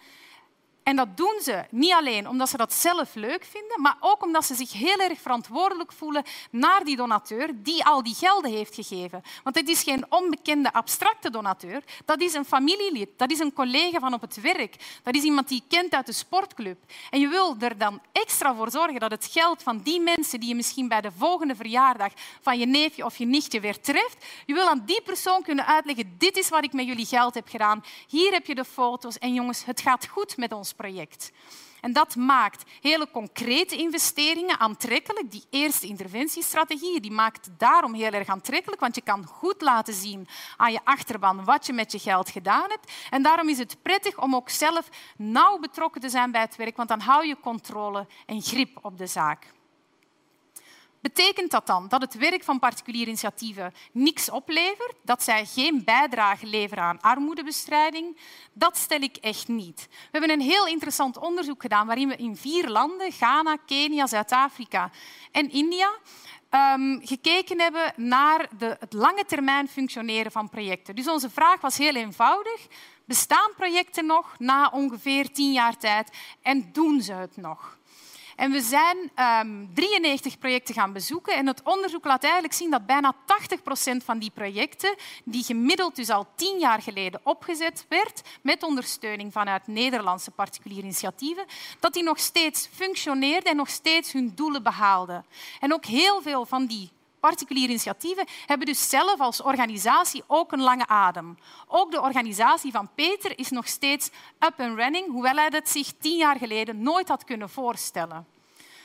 en 0.86 0.96
dat 0.96 1.16
doen 1.16 1.40
ze 1.42 1.64
niet 1.70 1.92
alleen 1.92 2.28
omdat 2.28 2.48
ze 2.48 2.56
dat 2.56 2.72
zelf 2.72 3.14
leuk 3.14 3.44
vinden, 3.44 3.80
maar 3.80 3.96
ook 4.00 4.22
omdat 4.22 4.44
ze 4.44 4.54
zich 4.54 4.72
heel 4.72 4.98
erg 4.98 5.20
verantwoordelijk 5.20 5.92
voelen 5.92 6.22
naar 6.50 6.84
die 6.84 6.96
donateur 6.96 7.50
die 7.54 7.84
al 7.84 8.02
die 8.02 8.14
gelden 8.14 8.50
heeft 8.50 8.74
gegeven. 8.74 9.22
Want 9.42 9.56
het 9.56 9.68
is 9.68 9.82
geen 9.82 10.04
onbekende 10.08 10.72
abstracte 10.72 11.30
donateur, 11.30 11.82
dat 12.04 12.20
is 12.20 12.34
een 12.34 12.44
familielid, 12.44 13.08
dat 13.16 13.30
is 13.30 13.38
een 13.38 13.52
collega 13.52 13.98
van 13.98 14.14
op 14.14 14.20
het 14.20 14.40
werk, 14.40 15.00
dat 15.02 15.14
is 15.14 15.22
iemand 15.22 15.48
die 15.48 15.62
je 15.68 15.76
kent 15.76 15.94
uit 15.94 16.06
de 16.06 16.12
sportclub. 16.12 16.78
En 17.10 17.20
je 17.20 17.28
wil 17.28 17.56
er 17.58 17.78
dan 17.78 18.00
extra 18.12 18.54
voor 18.54 18.70
zorgen 18.70 19.00
dat 19.00 19.10
het 19.10 19.28
geld 19.32 19.62
van 19.62 19.78
die 19.78 20.00
mensen 20.00 20.40
die 20.40 20.48
je 20.48 20.54
misschien 20.54 20.88
bij 20.88 21.00
de 21.00 21.10
volgende 21.18 21.56
verjaardag 21.56 22.12
van 22.40 22.58
je 22.58 22.66
neefje 22.66 23.04
of 23.04 23.16
je 23.16 23.26
nichtje 23.26 23.60
weer 23.60 23.80
treft, 23.80 24.24
je 24.44 24.54
wil 24.54 24.68
aan 24.68 24.82
die 24.84 25.02
persoon 25.02 25.42
kunnen 25.42 25.66
uitleggen, 25.66 26.14
dit 26.18 26.36
is 26.36 26.48
wat 26.48 26.64
ik 26.64 26.72
met 26.72 26.86
jullie 26.86 27.06
geld 27.06 27.34
heb 27.34 27.48
gedaan, 27.48 27.84
hier 28.08 28.32
heb 28.32 28.46
je 28.46 28.54
de 28.54 28.64
foto's 28.64 29.18
en 29.18 29.34
jongens, 29.34 29.64
het 29.64 29.80
gaat 29.80 30.06
goed 30.06 30.36
met 30.36 30.52
ons 30.52 30.74
project. 30.76 31.32
En 31.80 31.92
dat 31.92 32.16
maakt 32.16 32.70
hele 32.80 33.10
concrete 33.10 33.76
investeringen 33.76 34.58
aantrekkelijk. 34.58 35.30
Die 35.30 35.44
eerste 35.50 35.86
interventiestrategie 35.86 37.00
die 37.00 37.10
maakt 37.10 37.48
daarom 37.58 37.94
heel 37.94 38.10
erg 38.10 38.28
aantrekkelijk, 38.28 38.80
want 38.80 38.94
je 38.94 39.00
kan 39.00 39.26
goed 39.26 39.60
laten 39.60 39.94
zien 39.94 40.28
aan 40.56 40.72
je 40.72 40.80
achterban 40.84 41.44
wat 41.44 41.66
je 41.66 41.72
met 41.72 41.92
je 41.92 41.98
geld 41.98 42.30
gedaan 42.30 42.70
hebt. 42.70 42.92
En 43.10 43.22
daarom 43.22 43.48
is 43.48 43.58
het 43.58 43.76
prettig 43.82 44.18
om 44.18 44.34
ook 44.34 44.48
zelf 44.48 44.88
nauw 45.16 45.58
betrokken 45.58 46.00
te 46.00 46.08
zijn 46.08 46.30
bij 46.30 46.40
het 46.40 46.56
werk, 46.56 46.76
want 46.76 46.88
dan 46.88 47.00
hou 47.00 47.26
je 47.26 47.40
controle 47.40 48.06
en 48.26 48.42
grip 48.42 48.78
op 48.82 48.98
de 48.98 49.06
zaak. 49.06 49.54
Betekent 51.06 51.50
dat 51.50 51.66
dan 51.66 51.88
dat 51.88 52.00
het 52.00 52.14
werk 52.14 52.44
van 52.44 52.58
particuliere 52.58 53.06
initiatieven 53.06 53.74
niks 53.92 54.30
oplevert, 54.30 54.94
dat 55.02 55.22
zij 55.22 55.46
geen 55.46 55.84
bijdrage 55.84 56.46
leveren 56.46 56.84
aan 56.84 57.00
armoedebestrijding? 57.00 58.16
Dat 58.52 58.76
stel 58.76 59.00
ik 59.00 59.16
echt 59.16 59.48
niet. 59.48 59.86
We 59.90 60.18
hebben 60.18 60.30
een 60.30 60.40
heel 60.40 60.66
interessant 60.66 61.18
onderzoek 61.18 61.62
gedaan 61.62 61.86
waarin 61.86 62.08
we 62.08 62.16
in 62.16 62.36
vier 62.36 62.68
landen, 62.68 63.12
Ghana, 63.12 63.56
Kenia, 63.66 64.06
Zuid-Afrika 64.06 64.90
en 65.32 65.50
India, 65.50 65.90
um, 66.50 67.00
gekeken 67.02 67.60
hebben 67.60 67.92
naar 67.96 68.48
de, 68.58 68.76
het 68.80 68.92
lange 68.92 69.24
termijn 69.24 69.68
functioneren 69.68 70.32
van 70.32 70.48
projecten. 70.48 70.94
Dus 70.94 71.08
onze 71.08 71.30
vraag 71.30 71.60
was 71.60 71.78
heel 71.78 71.94
eenvoudig. 71.94 72.66
Bestaan 73.04 73.50
projecten 73.56 74.06
nog 74.06 74.34
na 74.38 74.68
ongeveer 74.68 75.32
tien 75.32 75.52
jaar 75.52 75.76
tijd 75.76 76.10
en 76.42 76.72
doen 76.72 77.02
ze 77.02 77.12
het 77.12 77.36
nog? 77.36 77.75
En 78.36 78.50
we 78.50 78.60
zijn 78.60 78.96
um, 78.96 79.10
ehm, 79.14 79.66
93 79.74 80.38
projecten 80.38 80.74
gaan 80.74 80.92
bezoeken. 80.92 81.34
En 81.36 81.46
het 81.46 81.62
onderzoek 81.62 82.04
laat 82.04 82.22
eigenlijk 82.22 82.54
zien 82.54 82.70
dat 82.70 82.86
bijna 82.86 83.14
80 83.24 83.62
procent 83.62 84.04
van 84.04 84.18
die 84.18 84.30
projecten, 84.30 84.94
die 85.24 85.44
gemiddeld 85.44 85.96
dus 85.96 86.10
al 86.10 86.26
tien 86.34 86.58
jaar 86.58 86.82
geleden 86.82 87.20
opgezet 87.22 87.86
werd, 87.88 88.22
met 88.42 88.62
ondersteuning 88.62 89.32
vanuit 89.32 89.66
Nederlandse 89.66 90.30
particuliere 90.30 90.82
initiatieven, 90.82 91.44
dat 91.80 91.92
die 91.92 92.02
nog 92.02 92.18
steeds 92.18 92.68
functioneerden 92.72 93.50
en 93.50 93.56
nog 93.56 93.68
steeds 93.68 94.12
hun 94.12 94.32
doelen 94.34 94.62
behaalden. 94.62 95.24
En 95.60 95.72
ook 95.72 95.84
heel 95.84 96.22
veel 96.22 96.46
van 96.46 96.66
die 96.66 96.90
particuliere 97.26 97.68
initiatieven 97.68 98.26
hebben 98.46 98.66
dus 98.66 98.88
zelf 98.88 99.20
als 99.20 99.42
organisatie 99.42 100.22
ook 100.26 100.52
een 100.52 100.62
lange 100.62 100.86
adem. 100.86 101.38
Ook 101.66 101.90
de 101.90 102.00
organisatie 102.00 102.72
van 102.72 102.88
Peter 102.94 103.38
is 103.38 103.50
nog 103.50 103.66
steeds 103.68 104.10
up 104.40 104.60
and 104.60 104.78
running, 104.78 105.10
hoewel 105.10 105.34
hij 105.34 105.50
dat 105.50 105.68
zich 105.68 105.92
tien 105.98 106.16
jaar 106.16 106.36
geleden 106.36 106.82
nooit 106.82 107.08
had 107.08 107.24
kunnen 107.24 107.50
voorstellen. 107.50 108.26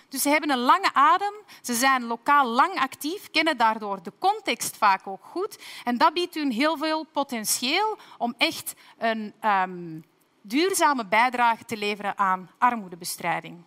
Dus 0.09 0.21
ze 0.21 0.29
hebben 0.29 0.49
een 0.49 0.59
lange 0.59 0.93
adem, 0.93 1.33
ze 1.61 1.73
zijn 1.73 2.03
lokaal 2.03 2.47
lang 2.47 2.79
actief, 2.79 3.29
kennen 3.31 3.57
daardoor 3.57 4.03
de 4.03 4.11
context 4.19 4.77
vaak 4.77 5.07
ook 5.07 5.23
goed. 5.23 5.59
En 5.83 5.97
dat 5.97 6.13
biedt 6.13 6.35
hun 6.35 6.51
heel 6.51 6.77
veel 6.77 7.03
potentieel 7.03 7.97
om 8.17 8.33
echt 8.37 8.73
een 8.97 9.33
um, 9.45 10.03
duurzame 10.41 11.05
bijdrage 11.05 11.65
te 11.65 11.77
leveren 11.77 12.17
aan 12.17 12.49
armoedebestrijding. 12.57 13.63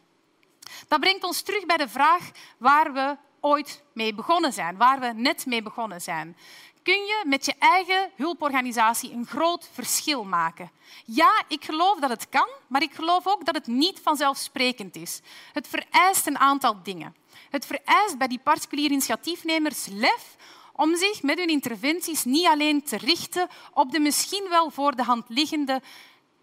Dat 0.88 1.01
brengt 1.01 1.25
ons 1.25 1.42
terug 1.42 1.66
bij 1.66 1.77
de 1.77 1.88
vraag 1.88 2.31
waar 2.59 2.92
we 2.92 3.16
ooit 3.44 3.83
mee 3.92 4.14
begonnen 4.14 4.52
zijn, 4.52 4.76
waar 4.76 5.00
we 5.00 5.12
net 5.14 5.46
mee 5.46 5.62
begonnen 5.62 6.00
zijn. 6.00 6.37
Kun 6.83 7.04
je 7.04 7.22
met 7.26 7.44
je 7.44 7.54
eigen 7.59 8.11
hulporganisatie 8.16 9.12
een 9.12 9.26
groot 9.26 9.68
verschil 9.72 10.24
maken? 10.24 10.70
Ja, 11.04 11.42
ik 11.48 11.64
geloof 11.64 11.98
dat 11.98 12.11
het 12.11 12.28
kan, 12.28 12.48
maar 12.66 12.83
ik 12.83 12.94
geloof 12.94 13.26
ook 13.26 13.44
dat 13.44 13.54
het 13.54 13.66
niet 13.66 14.00
vanzelfsprekend 14.02 14.96
is. 14.96 15.20
Het 15.52 15.68
vereist 15.68 16.26
een 16.26 16.38
aantal 16.38 16.83
dingen. 16.83 17.16
Het 17.50 17.66
vereist 17.66 18.18
bij 18.18 18.28
die 18.28 18.40
particuliere 18.42 18.92
initiatiefnemers 18.92 19.87
lef 19.87 20.37
om 20.72 20.96
zich 20.96 21.22
met 21.22 21.38
hun 21.38 21.48
interventies 21.48 22.24
niet 22.24 22.46
alleen 22.46 22.83
te 22.83 22.96
richten 22.96 23.48
op 23.72 23.92
de 23.92 24.00
misschien 24.00 24.46
wel 24.48 24.70
voor 24.70 24.96
de 24.96 25.02
hand 25.02 25.24
liggende 25.28 25.83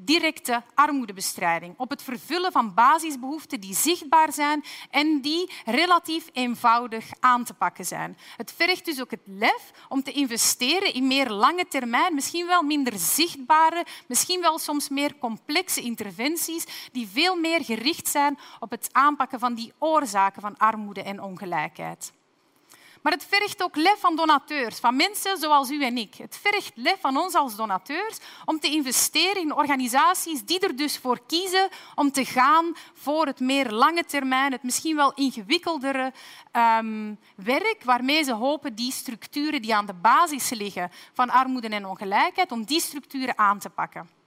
directe 0.06 0.64
armoedebestrijding, 0.74 1.74
op 1.78 1.90
het 1.90 2.04
vervullen 2.04 2.52
van 2.52 2.74
basisbehoeften 2.74 3.60
die 3.60 3.76
zichtbaar 3.76 4.34
zijn 4.34 4.64
en 4.90 5.22
die 5.22 5.52
relatief 5.66 6.30
eenvoudig 6.34 7.10
aan 7.20 7.44
te 7.44 7.54
pakken 7.54 7.86
zijn. 7.86 8.18
Het 8.38 8.54
vergt 8.58 8.86
dus 8.86 9.02
ook 9.02 9.12
het 9.12 9.22
lef 9.26 9.72
om 9.90 10.04
te 10.04 10.12
investeren 10.12 10.94
in 10.94 11.08
meer 11.08 11.30
lange 11.30 11.68
termijn, 11.68 12.16
misschien 12.16 12.48
wel 12.48 12.62
minder 12.62 12.94
zichtbare, 12.98 13.86
misschien 14.08 14.42
wel 14.42 14.60
soms 14.60 14.90
meer 14.90 15.18
complexe 15.18 15.82
interventies 15.82 16.90
die 16.92 17.08
veel 17.08 17.36
meer 17.36 17.64
gericht 17.64 18.08
zijn 18.08 18.38
op 18.60 18.72
het 18.72 18.90
aanpakken 18.92 19.40
van 19.40 19.54
die 19.54 19.74
oorzaken 19.80 20.42
van 20.42 20.58
armoede 20.58 21.04
en 21.04 21.22
ongelijkheid. 21.22 22.12
Maar 23.02 23.14
het 23.14 23.26
vergt 23.30 23.64
ook 23.64 23.76
lef 23.76 24.00
van 24.00 24.16
donateurs, 24.16 24.80
van 24.80 24.96
mensen 24.96 25.38
zoals 25.38 25.70
u 25.70 25.84
en 25.84 25.98
ik. 25.98 26.16
Het 26.16 26.40
vergt 26.42 26.72
lef 26.76 27.00
van 27.00 27.18
ons 27.18 27.34
als 27.34 27.56
donateurs 27.56 28.18
om 28.46 28.60
te 28.60 28.70
investeren 28.70 29.42
in 29.42 29.56
organisaties 29.56 30.46
die 30.46 30.60
er 30.60 30.76
dus 30.76 30.98
voor 30.98 31.26
kiezen 31.26 31.70
om 31.96 32.12
te 32.12 32.26
gaan 32.26 32.76
voor 32.94 33.26
het 33.26 33.40
meer 33.40 33.72
lange 33.72 34.04
termijn, 34.04 34.52
het 34.52 34.64
misschien 34.64 34.96
wel 34.96 35.14
ingewikkeldere 35.14 36.14
um, 36.80 37.20
werk, 37.36 37.84
waarmee 37.84 38.24
ze 38.24 38.34
hopen 38.34 38.76
die 38.76 38.92
structuren 38.92 39.62
die 39.62 39.76
aan 39.76 39.86
de 39.86 39.94
basis 39.94 40.50
liggen 40.50 40.92
van 41.14 41.30
armoede 41.30 41.68
en 41.68 41.86
ongelijkheid, 41.86 42.52
om 42.52 42.66
die 42.66 42.82
structuren 42.82 43.38
aan 43.38 43.60
te 43.60 43.70
pakken. 43.70 44.21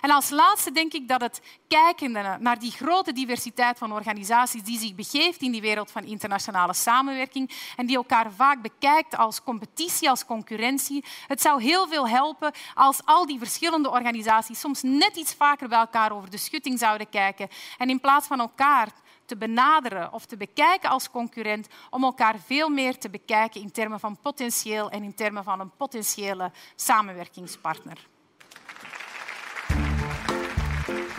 En 0.00 0.10
als 0.10 0.30
laatste 0.30 0.72
denk 0.72 0.92
ik 0.92 1.08
dat 1.08 1.20
het 1.20 1.40
kijken 1.68 2.10
naar 2.40 2.58
die 2.58 2.70
grote 2.70 3.12
diversiteit 3.12 3.78
van 3.78 3.92
organisaties 3.92 4.62
die 4.62 4.78
zich 4.78 4.94
begeeft 4.94 5.42
in 5.42 5.52
die 5.52 5.60
wereld 5.60 5.90
van 5.90 6.04
internationale 6.04 6.74
samenwerking 6.74 7.50
en 7.76 7.86
die 7.86 7.96
elkaar 7.96 8.32
vaak 8.32 8.62
bekijkt 8.62 9.16
als 9.16 9.42
competitie, 9.42 10.10
als 10.10 10.24
concurrentie, 10.24 11.04
het 11.26 11.40
zou 11.40 11.62
heel 11.62 11.88
veel 11.88 12.08
helpen 12.08 12.52
als 12.74 13.00
al 13.04 13.26
die 13.26 13.38
verschillende 13.38 13.90
organisaties 13.90 14.60
soms 14.60 14.82
net 14.82 15.16
iets 15.16 15.34
vaker 15.34 15.68
bij 15.68 15.78
elkaar 15.78 16.12
over 16.12 16.30
de 16.30 16.36
schutting 16.36 16.78
zouden 16.78 17.08
kijken 17.08 17.48
en 17.78 17.90
in 17.90 18.00
plaats 18.00 18.26
van 18.26 18.40
elkaar 18.40 18.88
te 19.30 19.36
benaderen 19.36 20.12
of 20.12 20.26
te 20.26 20.36
bekijken 20.36 20.90
als 20.90 21.10
concurrent, 21.10 21.68
om 21.90 22.04
elkaar 22.04 22.38
veel 22.38 22.68
meer 22.68 22.98
te 22.98 23.10
bekijken 23.10 23.60
in 23.60 23.70
termen 23.70 24.00
van 24.00 24.18
potentieel 24.22 24.90
en 24.90 25.02
in 25.02 25.14
termen 25.14 25.44
van 25.44 25.60
een 25.60 25.76
potentiële 25.76 26.52
samenwerkingspartner. 26.74 28.08